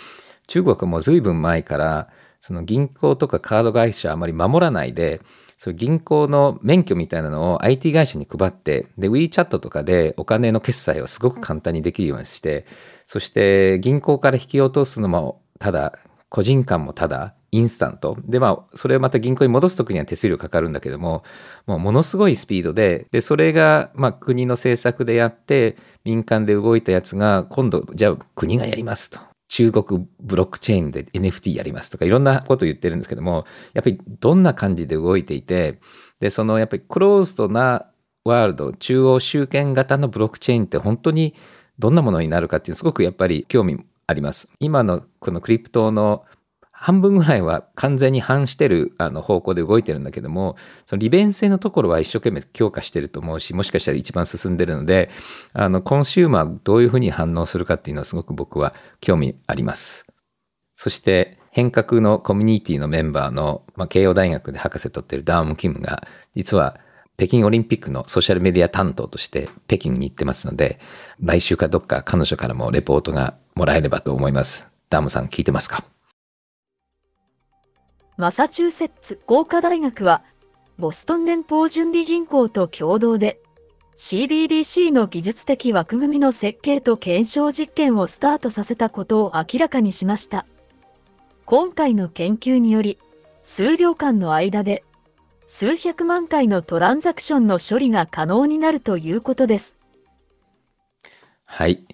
[0.48, 5.22] 中国も随分前からその銀行とかカード会社あまり守らないで、
[5.63, 12.65] そう銀行の免許みたいなのを IT 会社に配って、で、WeChat とかでお金の決済をすごく簡単にできるようにして、
[13.06, 18.17] そして銀行から引き落とすのもただ、個人間もただ、インスタント。
[18.26, 21.24] で、まあ、それをまた銀行に戻すときには手数料かかるんだけども、
[21.67, 29.31] もうものすごいスピードで、で、それが、まあ、国の政策でやって、民間で動いたやつが、今度、じゃあ国がやりますと。
[29.52, 35.82] 中国ブロックチェーンで NFT やりますとかいろんなこと言ってるんですけども、やっぱりどんな感じで動いていて、
[36.22, 37.86] で、そのやっぱりクローズドな
[38.24, 41.36] ワールド、中央集権型のブロックチェーンって本当に
[41.80, 44.48] どんなものになるかっていうすごくやっぱり興味あります。
[44.62, 46.24] 今のこのクリプトの
[46.84, 50.56] 半分ぐらいは完全に反してるあの方向で動いてるんだけども、
[50.88, 55.12] その利便性のところは一生懸命強化してると思うし、もしかしたら一番進んでるので、
[55.54, 60.08] あの、コンシューマーどういうふうに反応するかっていうのはすごく僕は興味あります。
[60.74, 66.80] そして、変革のコミュニティのメンバーの、まあ、慶応大学で博士取ってるダーム・キムが、実は
[67.15, 70.80] 北京オリンピックのソーシャルメディア担当として北京に行ってますので、
[71.20, 74.67] 来週かどっか彼女からもレポートがもらえればと思います。
[74.89, 75.84] ダームさん聞いてますか？
[78.22, 80.22] マサチューセッツ工科大学は、
[80.78, 83.42] ボストン連邦準備銀行と共同で、
[83.98, 90.46] CBDC の技術的枠組みの設計と検証実験をスタートさせたことを明らかにしました。
[91.46, 93.00] 今回の研究により、
[93.42, 94.84] 数秒間の間で、
[95.48, 99.78] 数百万回のトランザクションの処理が可能になるということです。
[101.48, 101.72] はい。
[101.72, 101.86] い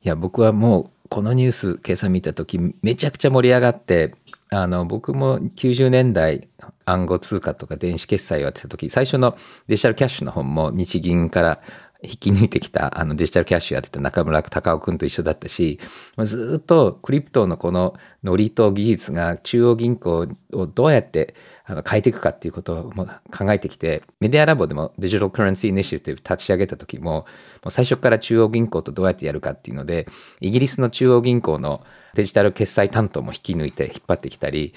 [0.00, 4.14] や、僕はもう、このニュース、今朝見たとき、めちゃくちゃ盛り上がって、
[4.50, 6.48] あの僕も90年代
[6.84, 9.36] 暗号通貨とか電子決済をやってた時最初の
[9.68, 11.60] デジタルキャッシュの本も日銀から
[12.04, 15.80] 引き抜いてきたあのデジタルキャッシュやってた中村隆夫君と一緒だったし
[16.18, 27.26] ずっとクリプトのこのノリと技術が中央銀行をどうやってあの変えていくかっていうことを考えてきてメディアラボでもデジタルカレンシーイニシアティブ立ち上げた時もも
[27.66, 30.06] う最初から中央銀行とどうやってやるかっていうので
[30.40, 31.82] イギリスの中央銀行の
[32.14, 34.74] デジタル決済担当も引き抜いて引っ張ってきたり、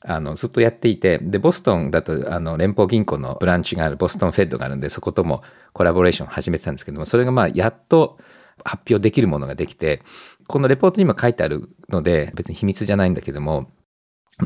[0.00, 8.18] あの、ずっとやっていて、で、ボストンだと、あの、連邦銀行のブランチがある、ボストンフェッドがあるんで、そこともコラボレーションを始めてたんですけども、それがまあ、やっと
[8.64, 10.02] 発表できるものができて、
[10.46, 13.70] このレポートにも書いてあるので、別に秘密じゃないんだけども、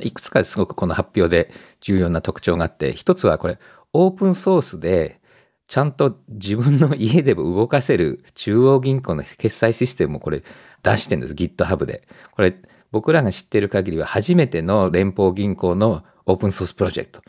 [0.00, 3.58] いくつかすごくこの発表で重要な特徴があって、一つはこれ、
[3.92, 5.20] オープンソースで、
[5.66, 10.42] ちゃんと自分の家でも動かせる中央銀行の決済システムもこれ
[10.82, 11.34] 出してるんです。
[11.34, 12.06] GitHub で。
[12.32, 12.54] これ、
[12.92, 17.22] 僕らが知ってる限りは初めての連邦銀行のオープンソースプロジェクト。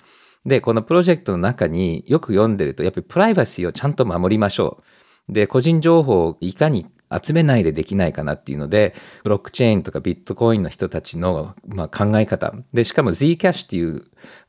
[0.46, 4.82] で、このプロジェクトの中によく読んでると、やっぱりプライバシーをちゃんと守りましょ
[5.30, 5.34] う。
[5.34, 6.88] で、個人情報をいかに
[7.24, 12.54] 集めないでできないかなっていうので、ブロックチェーンとかビットコインの人たちの、まあ、考え方。
[12.74, 14.06] で、しかも Zcash っていう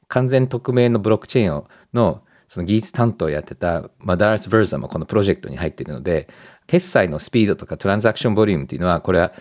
[0.08, 2.22] 完全匿名のブロックチェーンの
[2.52, 6.28] その技術担当をやってたマダース・ヴェルザもこのプロジェクトに入っているので、
[6.66, 9.32] 決済のスピードとかトランザクションボリュームっていうのは、これは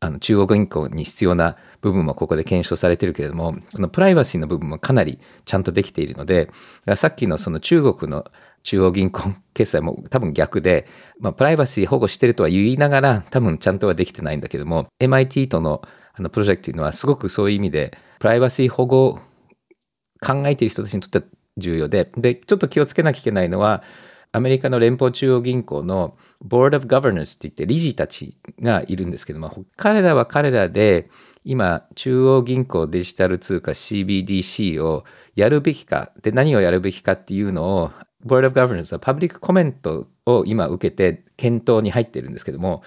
[0.00, 6.50] あの中央銀行に必要な部分もここで検証されてるけれども、このプライバシーの部分もかなりちゃんとできているので、
[6.96, 8.24] さっきのその中国の
[8.64, 10.88] 中央銀行決済も多分逆で、
[11.20, 15.82] まあ、プライバシー保護してるとは言いながら、多分ちゃんとはできてないんだけども、MIT との
[16.14, 19.20] あのプロジェクトというのはすごくそういう意味で、プライバシー保護を
[20.20, 23.82] 考えている人たちにとっては重要で、で、ちょっと気をつけなきゃいけないのは、
[24.32, 31.08] アメリカの連邦中央銀行の Board of Governors って言って理事たちがいるんですけども、彼らは彼らで
[31.44, 35.04] 今、中央銀行デジタル通貨 CBDC を
[35.34, 37.90] やるべきか、で何をやるべきかっていうのを
[38.26, 42.82] Board of Governors はパブリックコメントを今受けて検討に入ってるんですけども、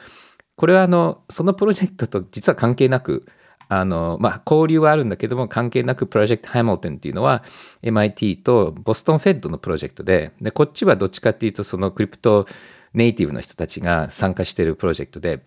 [0.55, 3.25] これはあの、そのプロジェクトと実は関係なく、
[3.69, 7.43] あの、まあ、交流はあるんだけども、関係なくプロジェクトハミルトンっていうのは
[7.83, 12.47] MIT とボストンフェッドのプロジェクトで、で、こっちはどっちかっていうと、そのクリプト
[12.95, 15.43] ネイティブの人たちが参加しているプロジェクトで、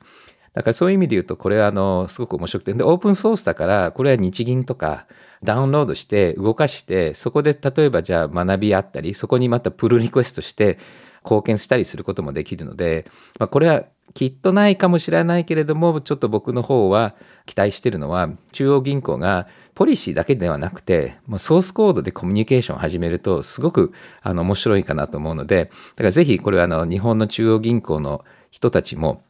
[0.53, 5.07] だからそういう意味で言うと、これはあの、すごく面白くて、で、オープンソースだから、これは日銀とか
[5.43, 10.79] ダウンロードして動かして、そこで例えばじゃあ学びあったり、そこにまたプルリクエストして
[11.25, 13.07] 貢献したりすることもできるので、
[13.39, 17.14] まあ、これはきっとないかもしれないけれども、ちょっと僕の方は
[17.47, 29.23] 期待してるのは、中央銀行がポリシーだけではなくて、もうソースコードでコミュニケーションを始めると、すごくあの面白いかなと思うので、だからぜひこれはあの日本の中央銀行の人たちも、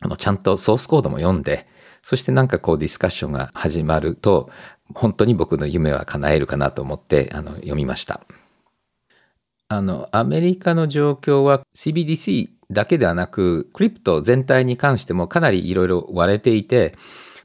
[0.00, 1.66] あのちゃんとソースコードも読んで、
[2.00, 4.50] そしてなんかこうディスカッションが始まると、
[4.94, 8.20] 本当に僕の夢は叶えるかなと思ってあの読みました。
[9.68, 16.94] あの、アメリカの状況は CBDC だけではなく、クリプト全体に関してもかなりいろいろ割れていて、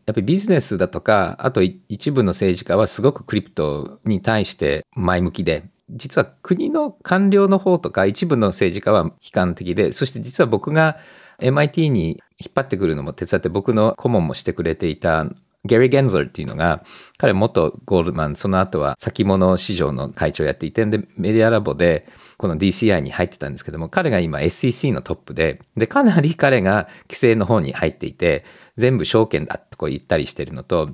[0.05, 10.97] やっぱりビジネスだとか、あと一部の政治家はすごくクリプトに対して前向きで、実は国の官僚の方とか一部の政治家は悲観的で、そして実は僕が
[11.39, 15.25] MIT に引っ張ってくるのも手伝って僕の顧問もしてくれていた
[15.63, 16.83] ゲリー・ゲンザーっていうのが、
[17.17, 22.07] 彼元ゴールマン、その後は先物市場の会長をやっていて、で、メディアラボで、
[22.37, 28.43] この DCI に入ってたんですけども、彼が今 SEC のトップで、で、かなり彼が規制の方に入っていて、
[28.77, 30.89] 全部証券だってこう言ったりしてるのと、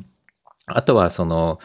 [0.66, 1.60] あとはその、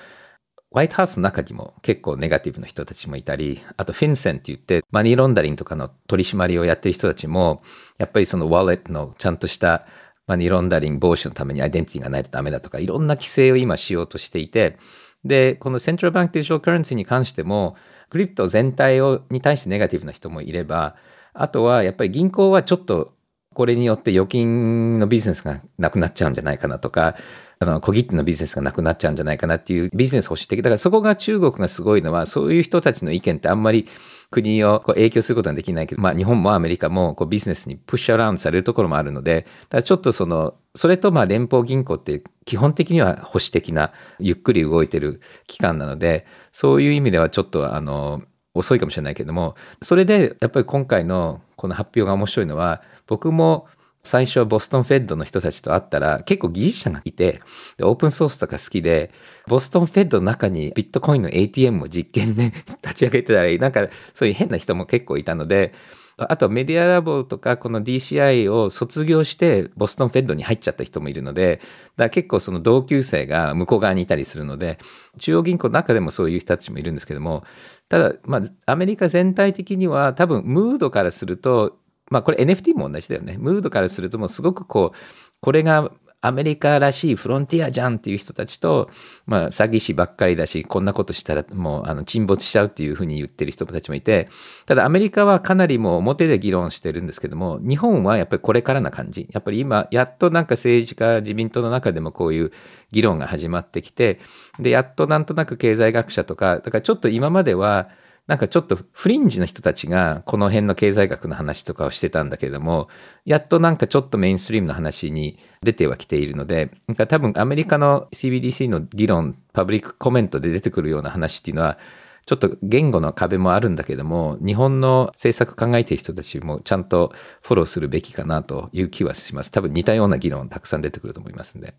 [0.73, 7.63] ホワイトハウスの中にも結構ネガティブな人たちもいたり、あとフィンセンって言ってマニーロンダリンとかの取り締まりをやってる人たちも、
[7.99, 9.85] やっぱりそのワレットのちゃんとした
[10.27, 14.79] マニーロンダリング防止のためにアイデンティティがないとダメだとか、いろんな規制を今しようとしていて、
[15.25, 17.77] で、このセントラルバンクデジタルカレンシーに関しても、
[18.11, 20.97] クリプト全体をに対してネガティブな人もいれば、
[21.33, 23.15] あとはやっぱり銀行はちょっと
[23.55, 27.17] これによって預金のビジネスがなくなっちゃうんじゃないかなとか、
[27.59, 30.63] あの、小切手のビジネスがなくなっちゃうんじゃないかなっていうビジネス保守的。
[30.63, 33.87] だからそこが中国がすごいのは、そういう人たちの意見ってあんまり
[34.31, 48.23] 国をこう影響することはできないけど、まあ日本もアメリカもこうビジネスにプッシュアラウンドされるところもあるので、だちょっとその、それとまあ連邦銀行って基本的には保守的な、ゆっくり動いてる機関なので、そういう意味ではちょっとあの、
[48.55, 53.67] 遅いかもしれないけども、それでやっぱり今回のこの発表が面白いのは、僕も
[54.05, 57.41] 最初はボストンフェッドの人たちと会ったら結構技術者がいて
[57.81, 59.13] オープンソースとか好きで
[59.47, 65.73] ボストンフェッドの中にビットコインの ATM も実験で 立ち上げてたりなんかそういう変な人も結構いたので
[66.17, 71.61] あとメディアラボとかこの DCI を卒業してボストンフェッドに入っちゃった人もいるので
[71.97, 74.79] だ結構その同級生が向こう側にいたりするので
[75.19, 77.45] 中央銀行の中でもそういう人たちもいるんですけども
[77.89, 81.79] ただまあアメリカ全体的には多分ムードからすると
[82.13, 83.37] まあこれ NFT も同じだよね。
[83.39, 84.99] ムードからするともうすごくこう、
[85.41, 85.91] これが
[86.21, 88.91] アメリカらしいフロンティアじゃんっていう人たちと、
[89.27, 94.29] まあ詐欺師ばっかりだし、こんなことしたらもうあの沈没しちゃうっていうふうに言ってる人たちもいて、
[94.67, 99.27] ただアメリカはかなりもう表で議論してるんですけども、日本はやっぱりこれからな感じ。
[99.33, 102.53] やっぱり今、やっとなんか政治家、自民党の中でもこういう
[102.93, 104.21] 議論が始まってきて、
[104.61, 107.89] で、やっとなんとなく経済学者とか、だからちょっと今までは、
[108.29, 112.89] なんかちょっとフリンジの人たちがこの辺の経済学の話とかをしてたんだけれども、
[113.25, 121.79] やっとなんかちょっとメインストリームの話に出てはきているので、なんか多分アメリカの CBDC の議論、パブリックコメントで出てくるような話っていうのは、
[122.25, 127.13] ちょっと言語の壁もあるんだけども、日本の政策考えている人たちもちゃんと
[127.43, 129.51] フォローするべきかなという気はします。
[129.51, 131.75] 多分似たような議論たくさん出てくると思いますんで。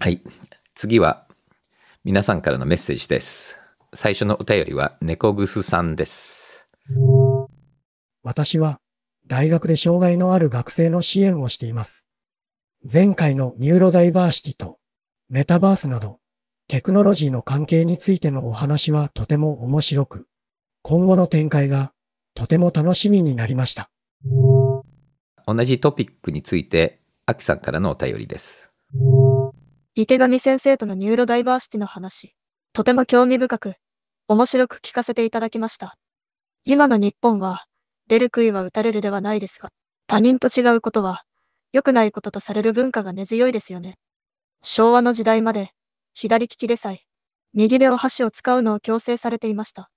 [0.00, 0.22] はい。
[0.74, 1.26] 次は
[2.04, 3.67] 皆さんからのメッセージです。
[3.94, 6.68] 最初のお便りは猫ぐすさんです。
[8.22, 8.80] 私は
[9.26, 12.06] 大学で障害のある学生の支援をしています。
[12.90, 14.78] 前回のニューロダイバーシティと
[15.28, 16.20] メタバースなど
[16.68, 20.26] テクノロジーの関係についてのお話はとても面白く、
[20.82, 21.92] 今後の展開が
[22.34, 23.90] とても楽しみになりました。
[25.46, 28.70] 同じトピックについて、アキさんからのお便りです。
[29.94, 32.36] 池上先生とのニューロダイバーシティの話、
[32.78, 33.74] とても興味深く、
[34.28, 35.96] 面白く聞かせていただきました。
[36.62, 37.64] 今の日本は、
[38.06, 39.70] 出る杭は打たれるではないですが、
[40.06, 41.24] 他人と違うことは、
[41.72, 43.98] 良くないこととされる文化が根強いですよね。
[44.62, 45.72] 昭和の時代まで、
[46.14, 47.00] 左利きでさえ、
[47.52, 49.90] 右手を箸を使うのを強制されていました。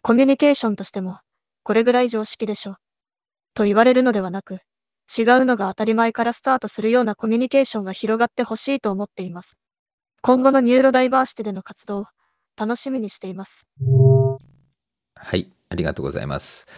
[0.00, 1.18] コミュニケーションとしても、
[1.64, 2.76] これぐらい常識でしょう。
[3.52, 4.60] と言われるのではなく、
[5.18, 9.58] 違うのが当たり前からスタートするようなコミュニケーションが広がってほしいと思っています。
[10.24, 12.06] 今後のニューロダイバーシティでの活動、
[12.56, 13.68] 楽しみにしています。
[15.16, 16.68] はい、ありがとうございます。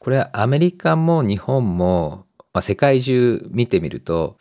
[0.00, 4.36] これはアメリカも日本も、まあ、世界中見てみると、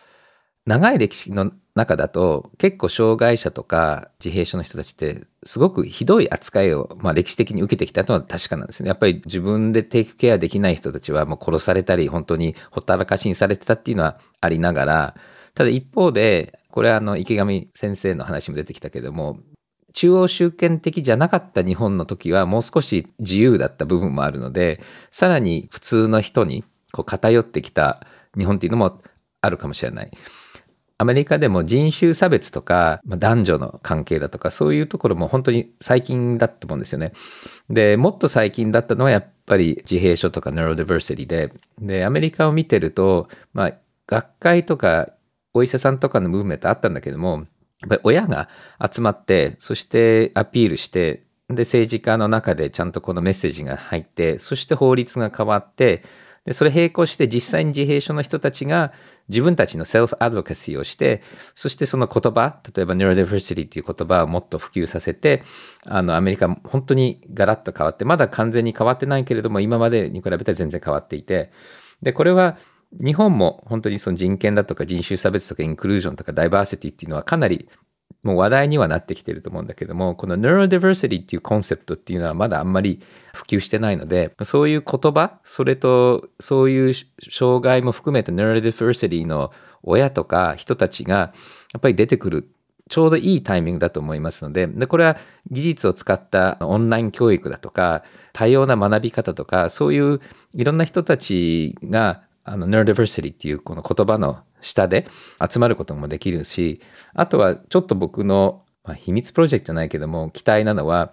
[0.66, 8.90] 長い歴史の中だと結構障害者とか自閉症の人たちってすごくひどい扱いを、まあ、歴史的に受けてきたのは確かなんですね。
[8.90, 15.16] やっぱり自分で take care できない人たちはもう殺されたり本当にほったらかしにされてたっていうのはありながら
[15.58, 19.40] ただ一方でこれはあの池上先生の話も出てきたけども
[19.92, 24.80] 中央集権的じゃなかった日本の時はもう少し自由だった部分もあるので
[25.10, 28.06] さらに普通の人にこう偏ってきた
[28.38, 29.02] 日本っていうのも
[29.42, 30.12] あるかもしれない。
[31.00, 37.14] アメリカでも人種差別とか、まあ、男女の関係だとか、そういうところも本当に最近だと思うんですよね。
[37.70, 43.74] で、もっと最近だったのはやっぱり自閉症とかネロディバーシティで、で、アメリカを見てると、まあ、
[44.08, 45.10] 学会とか
[45.54, 47.46] お医者さんとかのムーブメントあったんだけども、
[47.82, 48.50] やっぱり親が
[48.92, 56.04] 集まって、そしてアピールして、で、政治家の中でちゃんとこのメッセージが入って、そして法律が変わって、
[56.46, 58.94] で、それ並行して実際に自閉症の人たちが
[59.28, 61.22] 自分たちのセルフアドボカシーをして、
[61.56, 65.44] そしてその言葉、例えば neurodiversity っていう言葉をもっと普及させて、
[65.86, 71.52] あの、アメリカ本当にガラッと変わって、まだ完全に変わってないけれども、今までに比べて全然変わっていて、
[72.02, 72.58] で、これは
[72.92, 77.68] 日本も本当にその人権だとか人種差別とかインクルージョンとかダイバーシティっていうのはかなり
[78.24, 83.00] もう話題にはなってきてると思うんだけども、この neurodiversity っていうコンセプトっていうのはまだあんまり
[83.34, 86.94] 普及してないので、そういう言葉、それとそういう
[87.30, 89.52] 障害も含めて neurodiversity の
[89.84, 91.34] 親とか人たちが
[91.74, 92.50] やっぱり出てくる
[92.90, 95.18] ちょうどいいタイミングだと思いますので、で、これは
[95.52, 100.22] 技術を使ったオンライン教育だとか、多様な学び方とか、そういう
[100.54, 105.08] いろんな人たちが、あの、neurodiversity っていうこの言葉の下で
[105.48, 106.82] 集まることもできるし、
[107.14, 111.12] あとはちょっと僕の、まあ、秘密プロジェクトじゃないけども、期待なのは、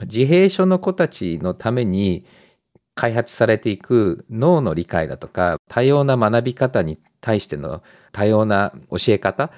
[0.00, 2.24] 自閉症の子たちのために
[2.94, 9.50] 開発されていく脳の理解だとか、多様な学び方に対しての多様な教え方、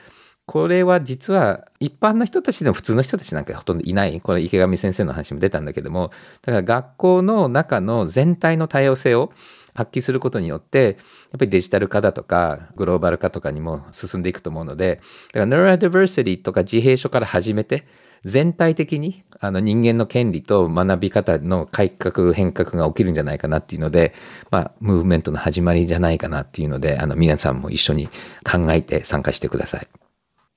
[0.45, 4.21] これは実は一般の人たちでも普通の人たちなんかほとんどいない。
[4.21, 6.11] これ池上先生の話も出たんだけども、
[6.43, 9.33] だから学校の中の全体の多様性を
[9.75, 10.97] 発揮することによって、
[11.31, 15.01] やっぱりデジタル化だとか、グローバル化とかにも進んでいくと思うので、
[15.33, 17.85] だから Neurodiversity とか自閉症から始めて、
[18.25, 24.15] 全体的にあの人間の権利と学び方の改革、変革が起きるんじゃないかなっていうので、
[24.51, 28.09] まあ、ムーブメントの始まりじゃないかなっていうので、あの、皆さんも一緒に
[28.45, 29.89] 考えて参加してください。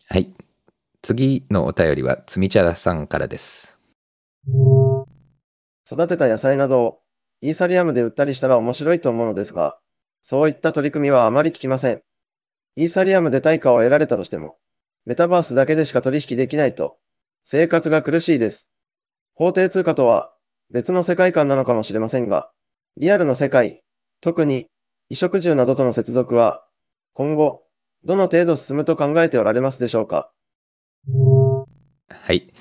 [0.09, 0.31] はい。
[1.01, 3.75] 次のお便りは、つみちゃらさんからです。
[5.89, 6.99] 育てた野菜など
[7.41, 9.77] イーサリアムで売ったりしたら面白いと思うのですが、
[10.21, 12.01] そういった取り組みはあまり聞きません。
[12.75, 14.57] イーサリアムで対価を得られたとしても、
[15.05, 16.97] メタバースだけでしか取引できないと、
[17.43, 18.69] 生活が苦しいです。
[19.35, 20.33] 法定通貨とは
[20.71, 22.49] 別の世界観なのかもしれませんが、
[22.97, 23.83] リアルの世界、
[24.21, 24.67] 特に
[25.09, 26.65] 衣食住などとの接続は、
[27.13, 27.63] 今後、
[28.03, 30.31] どの程度進むと考えておられますでしょうか？
[32.09, 32.51] はい。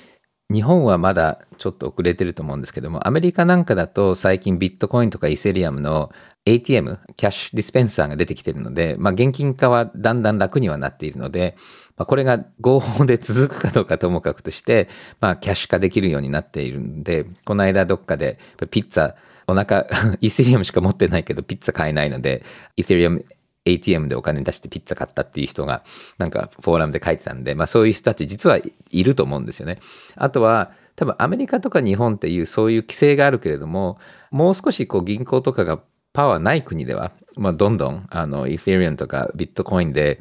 [0.53, 6.12] 日本はまだちょっと遅れてると思うんですけども、アメリカなんかだと最近ビットコインとかイセリアムの
[6.45, 11.57] ATM、キャッシュディスペンサーが出てきてるので、まあ現金化はだんだん楽にはなっているので、
[11.97, 14.88] まあ、これが合法で続くかどうかともかくとして、
[15.20, 18.38] まあキャッシュ化できるようになっているんで、この間どっかで
[18.70, 19.14] ピッツァ、
[19.47, 19.86] お腹、
[20.20, 22.45] イセリアムしか持ってないけどピッツァ買えないので、
[22.76, 23.24] イセリアム
[23.64, 25.84] ATM でお金出してピッツァ買ったっていう人が
[26.18, 28.58] なんかフォーラムで書いてたんで、まあそういう人たち実は
[28.90, 29.78] いると思うんですよね。
[30.16, 33.98] あとは多分アメリカとか日本っていうそういう規制があるけれども、
[34.30, 35.80] もう少しこう銀行とかが
[36.12, 40.20] パワーない国では、まあどんどんあのイーセリアムとかビットコインで、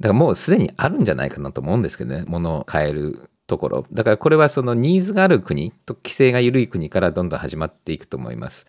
[0.00, 3.86] だからもうすでにあるんじゃないかなと思うんですけどね、物を買えるところ。
[3.92, 8.66] だからこれはそのニーズがある国と規制が緩い国からどんどん始まっていくと思います。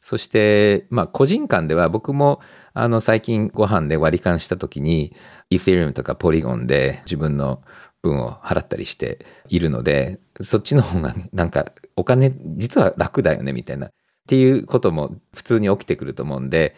[0.00, 2.40] そして、まあ個人間では僕も
[2.78, 5.16] あの、最近ご飯で割り勘した時に、
[5.48, 7.62] イーセリウムとかポリゴンで自分の
[8.02, 13.86] 分を払ったりしているので、そっちの方がなんかお金実は楽だよねみたいな。
[13.86, 13.90] っ
[14.28, 16.76] ていうことも普通に起きてくると思うんで、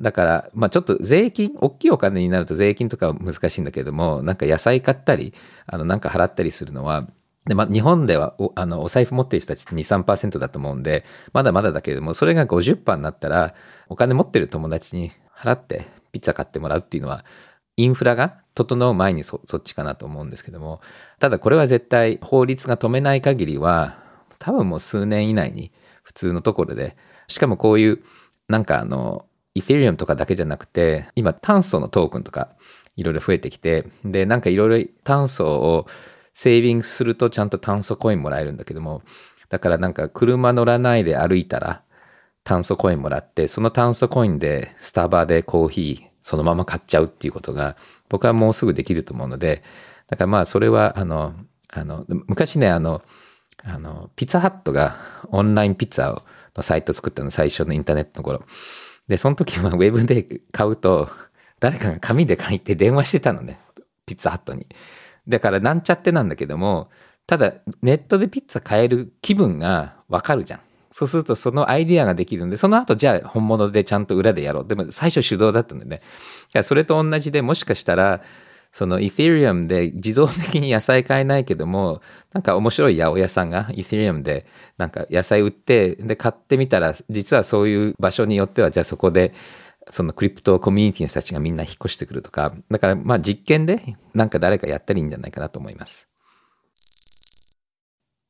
[0.00, 5.34] だから、まあちょっと税金、大きいお金になると税金とかは難しいんだけども、なんか野菜買ったり、
[5.66, 7.06] あの、なんか払ったりするのは、
[7.46, 13.54] で、まあ、日本ではおあのお財布持ってる人たちって2、3%だと思うんで、まだまだだけれども、それが50%になったら、
[13.90, 17.24] お金持ってる友達に払ってピッツァ買ってもらうっていうのは、
[17.76, 20.80] インフラが整う前にそっちかなと思うんですけども、
[21.18, 23.98] ただこれは絶対法律が止めない限りは、
[24.38, 25.72] 多分もう数年以内に
[26.02, 26.96] 普通のところで
[27.28, 28.02] しかもこういう、
[28.48, 32.50] なんかあの、イテリアムとかだけじゃなくて、今炭素のトークンとか
[32.96, 35.86] いろいろ増えてきて、で、なんかいろいろ炭素を
[36.34, 39.02] セービングするとちゃんと炭素コインもらえるんだけども、
[39.48, 41.82] だからなんか車乗らないで歩いたら
[42.44, 47.76] 炭素コインもらって、その炭素コインでスタバでコーヒーそのまま買っちゃうっていうことが
[48.08, 49.62] 僕はもうすぐできると思うので、
[50.08, 51.34] だからまあそれはあの、
[51.70, 53.02] あの、昔ね、あの、
[53.62, 54.96] あの、ピザハットが
[55.30, 56.22] オンラインピッツァ
[56.56, 58.44] のサイト作ったの最初のインターネットの頃。
[59.06, 61.10] で、その時はウェブで買うと、
[61.60, 63.60] 誰かが紙で書いて電話してたのね。
[64.06, 64.66] ピッツァハットに。
[65.26, 66.90] だからなんちゃってなんだけども、
[67.26, 70.60] ただネットでピッツァ買える気分がわかるじゃん。
[70.96, 74.64] そうするとそのアイディアができるんで、その後じゃあ本物でちゃんと裏でやろう。
[74.64, 76.02] でも最初手動だったんでね。
[76.62, 78.22] それと同じでもしかしたら、
[78.70, 82.00] そのイ t リアムで自動的に野菜買えないけども、
[82.32, 84.46] なんか面白い八百屋さんがイ t リアムで
[84.78, 89.34] なんか野菜売って、で買ってみたら、実はそういう場所によっては、じゃあそこで
[89.90, 96.13] そのクリプトコミュニティの人たちがみんな引っ越してくるとか、だからまあ実験でなんか誰かやったらいいんじゃないかなと思います。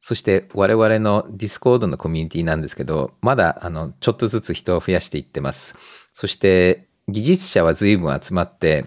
[0.07, 5.76] そして我々のディスコードのコミュニティなんですけど、まだあのちょっとずつ人を増やしていってます。
[6.12, 8.84] そして技術者は随分集まって、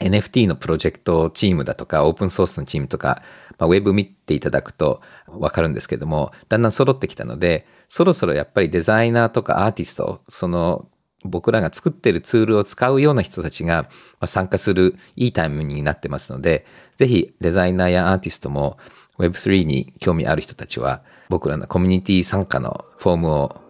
[0.00, 3.22] NFT のプロジェクトチームだとか、オープンソースのチームとか、
[3.58, 10.88] まあ、ウェブ見ていただくとわかるんですけども、だんだん揃ってきたので、そろそろやっぱりデザイナーとかアーティスト、その
[11.22, 13.88] 僕らが作ってるツールを使うような人たちが
[14.24, 16.66] 参加するいいタイムになってますので、
[16.96, 18.78] ぜひデザイナーやアーティストも
[19.18, 23.60] Web3 に興味ある人たちは僕らのコミュニティ参加のフォームを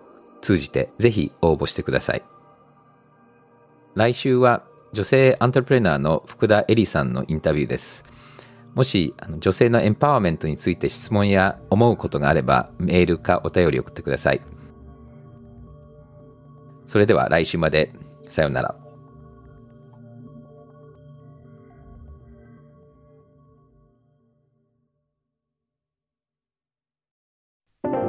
[0.40, 2.22] 通じてぜひ応募してください。
[3.94, 8.04] 来週は女性アントレプレナーの福田恵里さんのインタビューです。
[8.74, 14.40] もし女性のエンパワーメントについて質問や思うことがあればメールかお便り送ってください。
[16.86, 17.92] それでは来週まで。
[18.28, 18.83] さようなら。